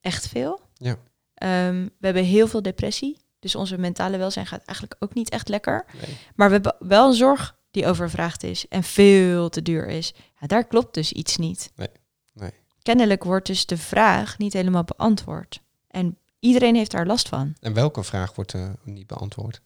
[0.00, 0.60] Echt veel.
[0.74, 0.96] Ja.
[1.44, 3.18] Ehm, we hebben heel veel depressie.
[3.38, 5.84] Dus onze mentale welzijn gaat eigenlijk ook niet echt lekker.
[6.06, 6.16] Nee.
[6.34, 10.14] Maar we hebben wel een zorg die overvraagd is en veel te duur is.
[10.40, 11.72] Ja, daar klopt dus iets niet.
[11.76, 11.88] Nee,
[12.32, 12.50] nee.
[12.82, 15.60] Kennelijk wordt dus de vraag niet helemaal beantwoord.
[15.88, 17.54] En iedereen heeft daar last van.
[17.60, 19.60] En welke vraag wordt er niet beantwoord?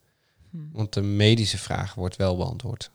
[0.50, 0.56] Hm.
[0.72, 2.90] Want de medische vraag wordt wel beantwoord.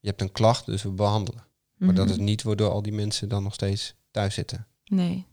[0.00, 1.44] Je hebt een klacht, dus we behandelen.
[1.76, 2.24] Maar dat is Mhm.
[2.24, 4.66] niet waardoor al die mensen dan nog steeds thuis zitten.
[4.84, 5.26] Nee.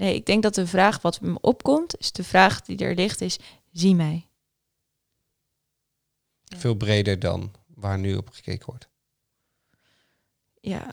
[0.00, 3.20] Nee, ik denk dat de vraag wat me opkomt, is de vraag die er ligt,
[3.20, 3.38] is
[3.72, 4.28] zie mij.
[6.44, 8.88] Veel breder dan waar nu op gekeken wordt.
[10.60, 10.92] Ja,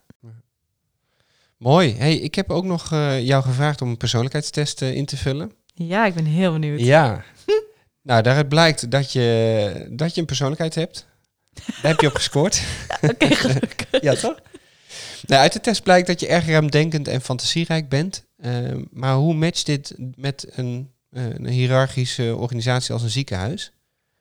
[1.58, 1.96] Mooi.
[1.96, 5.52] Hey, ik heb ook nog eh, jou gevraagd om een persoonlijkheidstest eh, in te vullen.
[5.74, 6.80] Ja, ik ben heel benieuwd.
[6.80, 7.24] Ja.
[8.02, 11.08] nou, daaruit blijkt dat je, dat je een persoonlijkheid hebt.
[11.54, 12.62] Daar heb je op gescoord.
[13.02, 14.02] Oké, gelukkig.
[14.02, 14.40] ja, toch?
[15.26, 18.27] Nou, uit de test blijkt dat je erg ruimdenkend en fantasierijk bent.
[18.38, 23.72] Ehm, maar hoe matcht dit met een, eh, een hiërarchische organisatie als een ziekenhuis?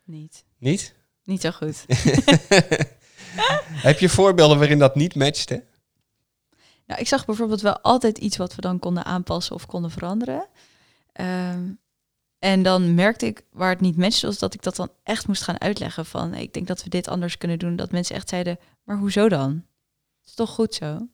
[0.05, 0.45] Niet.
[0.59, 0.95] Niet?
[1.25, 1.85] Niet zo goed.
[3.89, 5.49] Heb je voorbeelden waarin dat niet matcht?
[5.49, 5.59] Hè?
[6.87, 10.49] Nou, ik zag bijvoorbeeld wel altijd iets wat we dan konden aanpassen of konden veranderen.
[11.13, 11.69] Ehm,
[12.39, 15.43] en dan merkte ik waar het niet matchte, was dat ik dat dan echt moest
[15.43, 17.77] gaan uitleggen van ik denk dat we dit anders kunnen doen.
[17.77, 19.51] Dat mensen echt zeiden, maar hoezo dan?
[20.21, 21.09] Het is toch goed zo?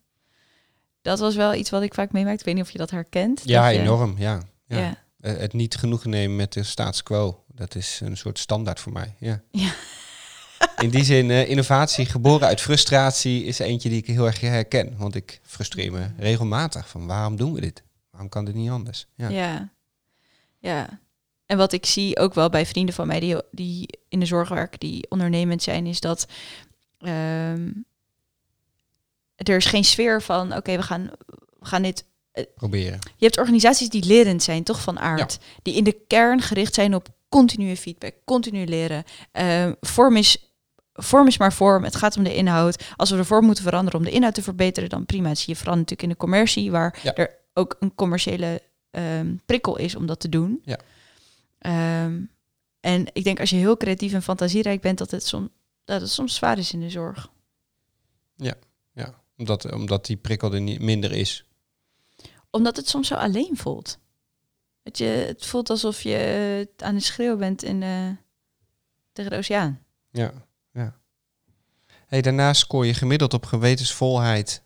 [1.02, 2.38] Dat was wel iets wat ik vaak meemaakte.
[2.38, 3.40] Ik weet niet of je dat herkent.
[3.44, 4.14] Ja, dat je- enorm.
[4.18, 4.42] Ja.
[4.66, 4.78] ja.
[4.78, 4.96] Ja.
[5.20, 7.44] Eh, Het niet genoegen nemen met de status quo.
[7.54, 9.14] Dat is een soort standaard voor mij.
[9.18, 9.42] Ja.
[9.50, 9.72] Ja.
[10.76, 14.94] In die zin, eh, innovatie geboren uit frustratie is eentje die ik heel erg herken.
[14.96, 17.82] Want ik frustreer me regelmatig van waarom doen we dit?
[18.10, 19.06] Waarom kan dit niet anders?
[19.14, 19.28] Ja.
[19.28, 19.72] Ja.
[20.58, 21.00] ja.
[21.46, 24.48] En wat ik zie ook wel bij vrienden van mij die, die in de zorg
[24.48, 26.26] werken, die ondernemend zijn, is dat
[26.98, 27.68] ehm,
[29.48, 31.10] er is geen sfeer van, oké, we, gaan,
[31.58, 32.04] we gaan dit...
[32.54, 32.98] Proberen.
[33.16, 35.38] Je hebt organisaties die lerend zijn, toch van aard.
[35.62, 39.04] Die in de kern gericht zijn op continue feedback, continu leren.
[39.32, 40.52] Ehm, vorm, is,
[40.92, 42.84] vorm is maar vorm, het gaat om de inhoud.
[42.96, 45.28] Als we de vorm moeten veranderen om de inhoud te verbeteren, dan prima.
[45.28, 47.14] Dat zie je vooral natuurlijk in de commercie, waar Ja.
[47.14, 50.62] er ook een commerciële ehm, prikkel is om dat te doen.
[50.64, 50.78] Ja.
[51.58, 52.20] Ehm,
[52.80, 55.50] en ik denk als je heel creatief en fantasierijk bent, dat het, som,
[55.84, 57.28] dat het soms zwaar is in de zorg.
[58.94, 59.20] Ja.
[59.42, 61.44] Omdat, omdat die prikkel er niet minder is.
[62.50, 63.98] Omdat het soms zo alleen voelt.
[64.82, 68.08] Het, je, het voelt alsof je aan het schreeuwen bent in, eh,
[69.12, 69.84] tegen de oceaan.
[70.10, 70.32] Ja.
[70.72, 70.96] ja.
[72.06, 74.62] Hey, daarnaast scoor je gemiddeld op gewetensvolheid.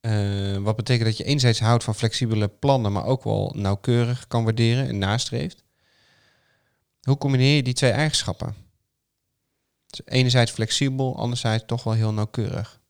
[0.00, 4.44] Eh, wat betekent dat je enerzijds houdt van flexibele plannen, maar ook wel nauwkeurig kan
[4.44, 5.64] waarderen en nastreeft.
[7.00, 8.54] Hoe combineer je die twee eigenschappen?
[9.86, 12.82] Dus enerzijds flexibel, anderzijds toch wel heel nauwkeurig.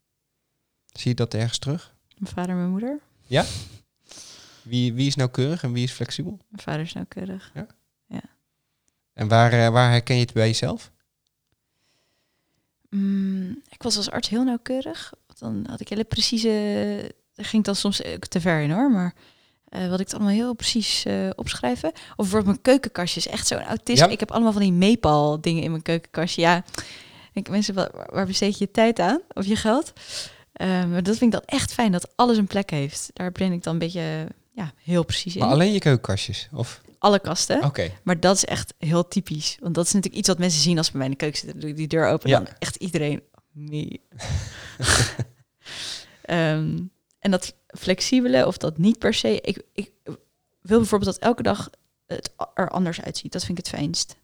[0.95, 1.95] Zie je dat ergens terug?
[2.19, 3.01] Mijn vader en mijn moeder.
[4.63, 6.39] Wie, wie is nauwkeurig en wie is flexibel?
[6.49, 7.53] Mijn vader is nauwkeurig.
[9.15, 10.93] En waar, eh, waar herken je het bij jezelf?
[12.91, 15.13] Mm, ik was als arts heel nauwkeurig.
[15.39, 17.15] Dan had ik hele precieze...
[17.35, 19.15] Dat ging dan soms ook te ver in hoor, maar...
[19.75, 21.89] eh, wat ik het allemaal heel precies eh, opschrijven.
[21.93, 24.07] Of bijvoorbeeld mijn keukenkastje is echt zo'n autisme.
[24.07, 24.13] Ja.
[24.13, 26.41] Ik heb allemaal van die meepal dingen in mijn keukenkastje.
[26.41, 26.65] Ja,
[27.33, 29.21] ik, mensen, waar, waar besteed je je tijd aan?
[29.33, 29.93] Of je geld?
[30.59, 33.11] Maar dat vind ik dan echt fijn, dat alles een plek heeft.
[33.13, 35.41] Daar ben ik dan een beetje ja, heel precies in.
[35.41, 36.49] Maar alleen je keukenkastjes?
[36.53, 36.83] Of?
[36.99, 37.65] Alle kasten.
[37.65, 37.91] Oké.
[38.03, 39.57] Maar dat is echt heel typisch.
[39.61, 41.41] Want dat is natuurlijk iets wat mensen zien als ze bij mij in de keuken
[41.41, 41.61] zitten.
[41.61, 42.39] Doe ik die deur open Ja.
[42.39, 43.23] en dan echt iedereen...
[43.53, 44.01] Nee.
[46.23, 46.81] Ehm,
[47.19, 49.41] en dat flexibele of dat niet per se...
[49.41, 49.91] Ik, ik
[50.61, 51.71] wil bijvoorbeeld dat elke dag
[52.07, 53.33] het er anders uitziet.
[53.33, 54.17] Dat vind ik het fijnst.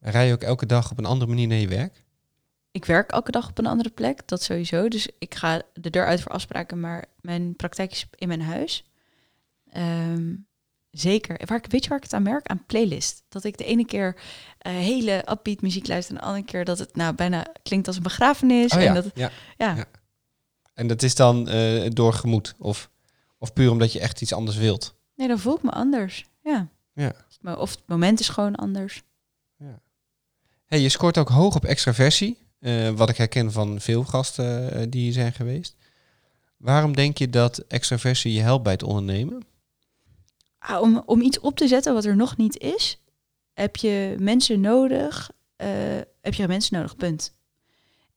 [0.00, 2.04] Rij je ook elke dag op een andere manier naar je werk?
[2.76, 4.88] Ik werk elke dag op een andere plek, dat sowieso.
[4.88, 8.84] Dus ik ga de deur uit voor afspraken, maar mijn praktijk is in mijn huis.
[9.70, 10.34] Ehm,
[10.90, 11.40] zeker.
[11.44, 12.46] Waar ik, weet je waar ik het aan merk?
[12.46, 13.24] Aan playlist.
[13.28, 14.16] Dat ik de ene keer
[14.58, 17.96] eh, hele upbeat muziek luister en de andere keer dat het nou bijna klinkt als
[17.96, 18.72] een begrafenis.
[18.72, 19.30] Oh en ja, dat, ja.
[19.56, 19.74] ja.
[19.74, 19.84] Ja.
[20.74, 22.54] En dat is dan eh, door gemoed?
[22.58, 22.90] Of,
[23.38, 24.94] of puur omdat je echt iets anders wilt?
[25.14, 26.24] Nee, dan voel ik me anders.
[26.42, 26.68] Ja.
[26.92, 27.12] Ja.
[27.40, 29.02] Maar Of het moment is gewoon anders.
[30.66, 34.86] Hey, je scoort ook hoog op extraversie, eh, wat ik herken van veel gasten eh,
[34.88, 35.76] die hier zijn geweest.
[36.56, 39.42] Waarom denk je dat extraversie je helpt bij het ondernemen?
[40.58, 43.02] Ah, om, om iets op te zetten wat er nog niet is,
[43.52, 45.30] heb je mensen nodig.
[45.56, 45.68] eh,
[46.20, 47.34] heb je mensen nodig, punt.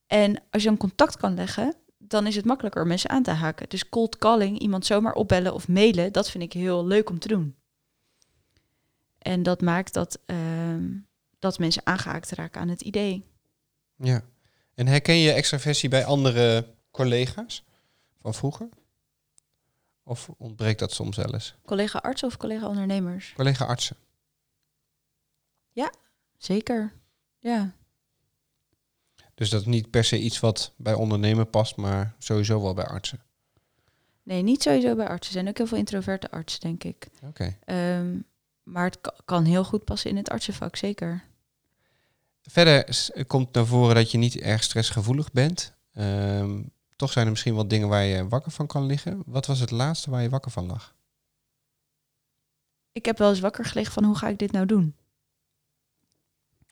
[0.08, 3.32] En als je dan contact kan leggen, dan is het makkelijker om mensen aan te
[3.32, 3.70] haken.
[3.70, 7.28] Dus cold calling, iemand zomaar opbellen of mailen, dat vind ik heel leuk om te
[7.28, 7.56] doen.
[9.18, 10.88] En dat maakt dat, ehm,
[11.40, 13.26] dat mensen aangehaakt raken aan het idee.
[13.96, 14.24] Ja.
[14.80, 17.64] En herken je extraversie bij andere collega's
[18.22, 18.70] van vroeger?
[20.04, 21.56] Of ontbreekt dat soms wel eens?
[21.66, 23.34] Collega artsen of collega ondernemers?
[23.36, 23.96] Collega artsen.
[26.38, 26.94] Zeker.
[27.40, 27.72] Ja.
[29.36, 32.86] Dus dat is niet per se iets wat bij ondernemen past, maar sowieso wel bij
[32.86, 33.20] artsen.
[34.24, 35.28] Nee, niet sowieso bij artsen.
[35.28, 37.08] Er zijn ook heel veel introverte artsen, denk ik.
[37.24, 37.58] Oké.
[37.66, 38.18] Ehm,
[38.64, 41.24] maar het ka- kan heel goed passen in het artsenvak, zeker.
[42.50, 42.98] Verder
[43.28, 45.74] komt naar voren dat je niet erg stressgevoelig bent.
[45.94, 46.64] Ehm,
[46.96, 49.24] toch zijn er misschien wel dingen waar je wakker van kan liggen.
[49.26, 50.96] Wat was het laatste waar je wakker van lag?
[52.92, 54.96] Ik heb wel eens wakker gelegen van hoe ga ik dit nou doen?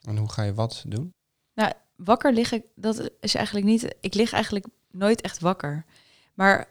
[0.02, 1.14] En hoe ga je wat doen?
[1.54, 3.96] Nou, wakker liggen, dat is eigenlijk niet.
[4.00, 5.84] Ik lig eigenlijk nooit echt wakker.
[6.34, 6.68] Maar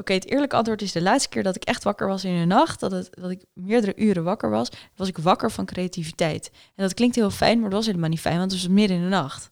[0.00, 2.44] Oké, het eerlijke antwoord is de laatste keer dat ik echt wakker was in de
[2.44, 6.50] nacht, dat, het, dat ik meerdere uren wakker was, was ik wakker van creativiteit.
[6.52, 8.96] En dat klinkt heel fijn, maar dat was helemaal niet fijn, want het was midden
[8.96, 9.50] in de nacht.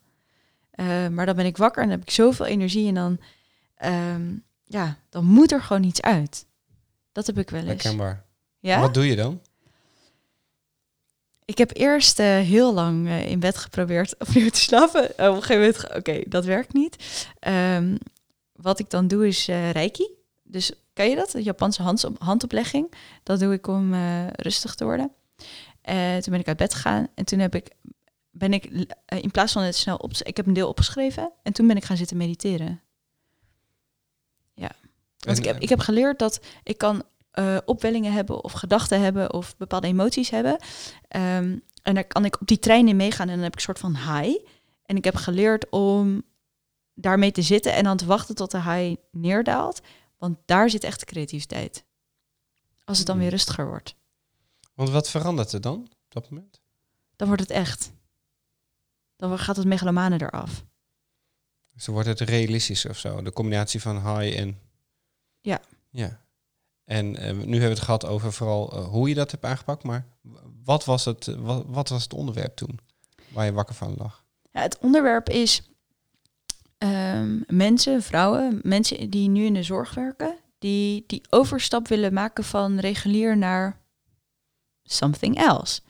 [0.70, 3.18] Eh, maar dan ben ik wakker en dan heb ik zoveel energie en dan,
[3.76, 4.22] ehm,
[4.64, 6.46] ja, dan moet er gewoon iets uit.
[7.12, 7.82] Dat heb ik wel eens.
[7.82, 8.24] Herkenbaar.
[8.60, 8.80] Ja?
[8.80, 9.40] Wat doe je dan?
[11.44, 15.04] Ik heb eerst eh, heel lang eh, in bed geprobeerd opnieuw te slapen.
[15.04, 17.26] op een gegeven moment, oké, dat werkt niet.
[17.38, 17.96] Ehm,
[18.52, 20.15] wat ik dan doe is reiki.
[20.48, 21.30] Dus kan je dat?
[21.30, 22.92] De Japanse handsop- handoplegging.
[23.22, 25.12] Dat doe ik om eh, rustig te worden.
[25.80, 27.70] Eh, toen ben ik uit bed gegaan en toen heb ik,
[28.30, 28.64] ben ik
[29.06, 31.76] eh, in plaats van het snel op, ik heb een deel opgeschreven en toen ben
[31.76, 32.80] ik gaan zitten mediteren.
[34.54, 34.70] Ja,
[35.18, 37.02] want En, ik heb, ik heb geleerd dat ik kan
[37.64, 40.56] opwellingen hebben of gedachten hebben of bepaalde emoties hebben.
[41.08, 43.64] Ehm, en daar kan ik op die trein in meegaan en dan heb ik een
[43.64, 44.44] soort van high.
[44.84, 46.22] En ik heb geleerd om
[46.94, 49.80] daarmee te zitten en dan te wachten tot de high neerdaalt.
[50.16, 51.84] Want daar zit echt de creativiteit.
[52.84, 53.94] Als het dan weer rustiger wordt,
[54.74, 56.60] Want wat verandert er dan op dat moment?
[57.16, 57.92] dan wordt het echt.
[59.16, 60.64] Dan gaat het megalomane eraf.
[61.72, 63.22] Dus dan wordt het realistisch of zo.
[63.22, 64.60] De combinatie van high en...
[65.40, 65.60] Ja.
[65.90, 66.24] Ja.
[66.84, 69.82] En eh, nu hebben we het gehad over vooral eh, hoe je dat hebt aangepakt.
[69.82, 70.06] Maar
[70.64, 72.80] wat was, het, wat, wat was het onderwerp toen?
[73.28, 74.24] Waar je wakker van lag?
[74.50, 75.62] Ja, het onderwerp is
[76.78, 82.44] ehm, mensen, vrouwen, mensen die nu in de zorg werken, die die overstap willen maken
[82.44, 83.80] van regulier naar
[84.82, 85.80] something else.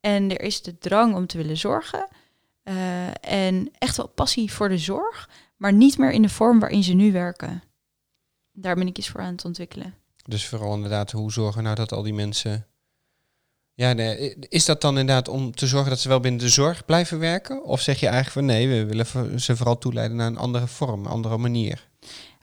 [0.00, 2.08] En er is de drang om te willen zorgen
[2.62, 6.82] eh, en echt wel passie voor de zorg, maar niet meer in de vorm waarin
[6.82, 7.62] ze nu werken.
[8.52, 9.94] Daar ben ik iets voor aan het ontwikkelen.
[10.24, 12.66] Dus vooral inderdaad, hoe zorgen we nou dat al die mensen...
[13.80, 16.84] Ja, nee, is dat dan inderdaad om te zorgen dat ze wel binnen de zorg
[16.84, 17.64] blijven werken?
[17.64, 21.00] Of zeg je eigenlijk van nee, we willen ze vooral toeleiden naar een andere vorm,
[21.00, 21.88] een andere manier?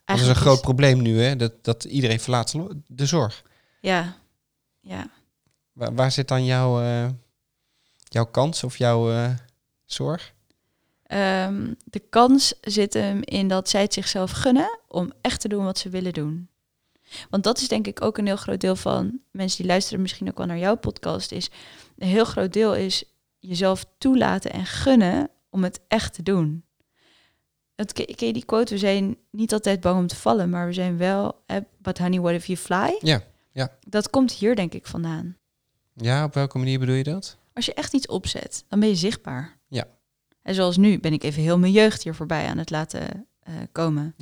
[0.05, 1.35] Dat is een groot probleem nu, hè?
[1.35, 2.55] Dat, dat iedereen verlaat
[2.87, 3.43] de zorg.
[3.79, 4.15] Ja,
[4.81, 5.09] ja.
[5.73, 7.07] Waar, waar zit dan jouw, eh,
[8.03, 9.29] jouw kans of jouw eh,
[9.85, 10.33] zorg?
[11.03, 15.63] Ehm, de kans zit hem in dat zij het zichzelf gunnen om echt te doen
[15.63, 16.49] wat ze willen doen.
[17.29, 20.29] Want dat is denk ik ook een heel groot deel van mensen die luisteren misschien
[20.29, 21.31] ook wel naar jouw podcast.
[21.31, 21.49] Is
[21.97, 23.03] een heel groot deel is
[23.39, 26.65] jezelf toelaten en gunnen om het echt te doen.
[27.75, 28.73] Het, ken je die quote?
[28.73, 31.43] We zijn niet altijd bang om te vallen, maar we zijn wel.
[31.81, 32.97] But honey, what if you fly?
[32.99, 33.77] Ja, ja.
[33.87, 35.37] Dat komt hier denk ik vandaan.
[35.93, 37.37] Ja, op welke manier bedoel je dat?
[37.53, 39.57] Als je echt iets opzet, dan ben je zichtbaar.
[39.67, 39.87] Ja.
[40.41, 43.53] En zoals nu ben ik even heel mijn jeugd hier voorbij aan het laten eh,
[43.71, 44.15] komen.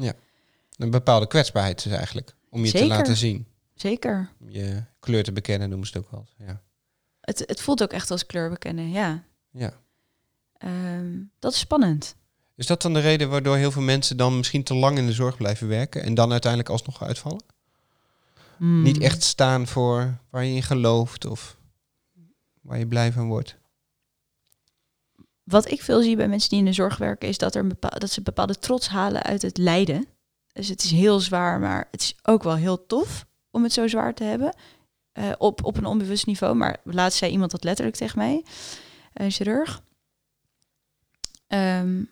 [0.77, 2.34] Een bepaalde kwetsbaarheid dus eigenlijk.
[2.55, 3.47] Om je te laten zien.
[3.73, 4.31] Zeker.
[4.41, 6.27] Om je kleur te bekennen, noemen ze het ook wel.
[6.47, 6.61] Ja.
[7.21, 9.23] Het, het voelt ook echt als kleur bekennen, ja.
[9.51, 9.73] ja.
[10.57, 12.15] Ehm, dat is spannend.
[12.55, 15.13] Is dat dan de reden waardoor heel veel mensen dan misschien te lang in de
[15.13, 17.43] zorg blijven werken en dan uiteindelijk alsnog uitvallen?
[18.57, 18.81] Hmm.
[18.81, 21.57] Niet echt staan voor waar je in gelooft of
[22.61, 23.57] waar je blij van wordt.
[25.43, 27.99] Wat ik veel zie bij mensen die in de zorg werken, is dat, er bepaal,
[27.99, 30.07] dat ze bepaalde trots halen uit het lijden.
[30.55, 33.87] Dus het is heel zwaar, maar het is ook wel heel tof om het zo
[33.87, 34.55] zwaar te hebben.
[35.11, 36.55] eh, op, op een onbewust niveau.
[36.55, 38.45] Maar laatst zei iemand dat letterlijk tegen mij,
[39.13, 39.83] een chirurg.
[41.47, 42.03] Ehm,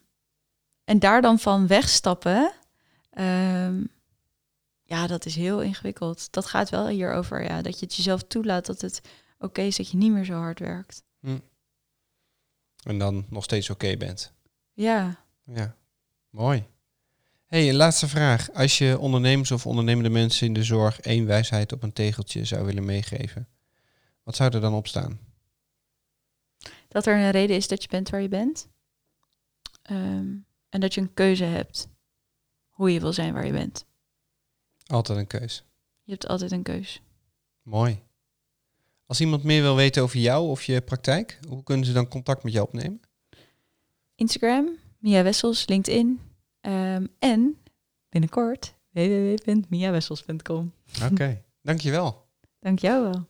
[0.83, 2.53] en daar dan van wegstappen,
[3.09, 3.83] ehm,
[4.83, 6.31] ja, dat is heel ingewikkeld.
[6.31, 9.01] Dat gaat wel hierover, ja, dat je het jezelf toelaat dat het
[9.39, 11.03] oké is dat je niet meer zo hard werkt.
[12.83, 14.33] En dan nog steeds oké bent.
[14.73, 15.15] Ja.
[15.43, 15.75] Ja,
[16.29, 16.65] mooi.
[17.53, 18.51] Hey, een laatste vraag.
[18.53, 22.65] Als je ondernemers of ondernemende mensen in de zorg één wijsheid op een tegeltje zou
[22.65, 23.47] willen meegeven,
[24.23, 25.19] wat zou er dan op staan?
[26.87, 28.67] Dat er een reden is dat je bent waar je bent.
[29.81, 30.35] Ehm,
[30.69, 31.87] en dat je een keuze hebt
[32.69, 33.85] hoe je wil zijn waar je bent.
[34.85, 35.63] Altijd een keus.
[36.03, 37.01] Je hebt altijd een keus.
[37.61, 38.01] Mooi.
[39.05, 42.43] Als iemand meer wil weten over jou of je praktijk, hoe kunnen ze dan contact
[42.43, 43.01] met jou opnemen?
[44.15, 46.19] Instagram, Mia Wessels, LinkedIn.
[46.63, 47.57] Ehm, en
[48.09, 50.73] binnenkort www.miawessels.com.
[51.11, 52.25] Oké, dankjewel.
[52.59, 53.27] Dank jou wel.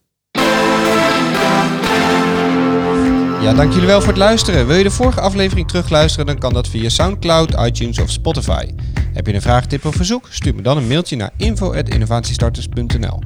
[3.42, 4.68] Ja, dank jullie wel voor het luisteren.
[4.68, 8.70] Wil je de vorige aflevering terugluisteren, dan kan dat via Soundcloud, iTunes of Spotify.
[9.14, 10.28] Heb je een vraag, tip of verzoek?
[10.30, 13.22] Stuur me dan een mailtje naar info.innovatiestarters.nl.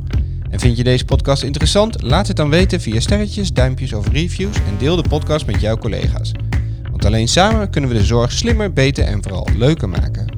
[0.49, 2.01] En vind je deze podcast interessant?
[2.01, 5.77] Laat het dan weten via sterretjes, duimpjes of reviews en deel de podcast met jouw
[5.77, 6.31] collega's.
[7.07, 10.36] Alleen samen kunnen we de zorg slimmer, beter en vooral leuker maken.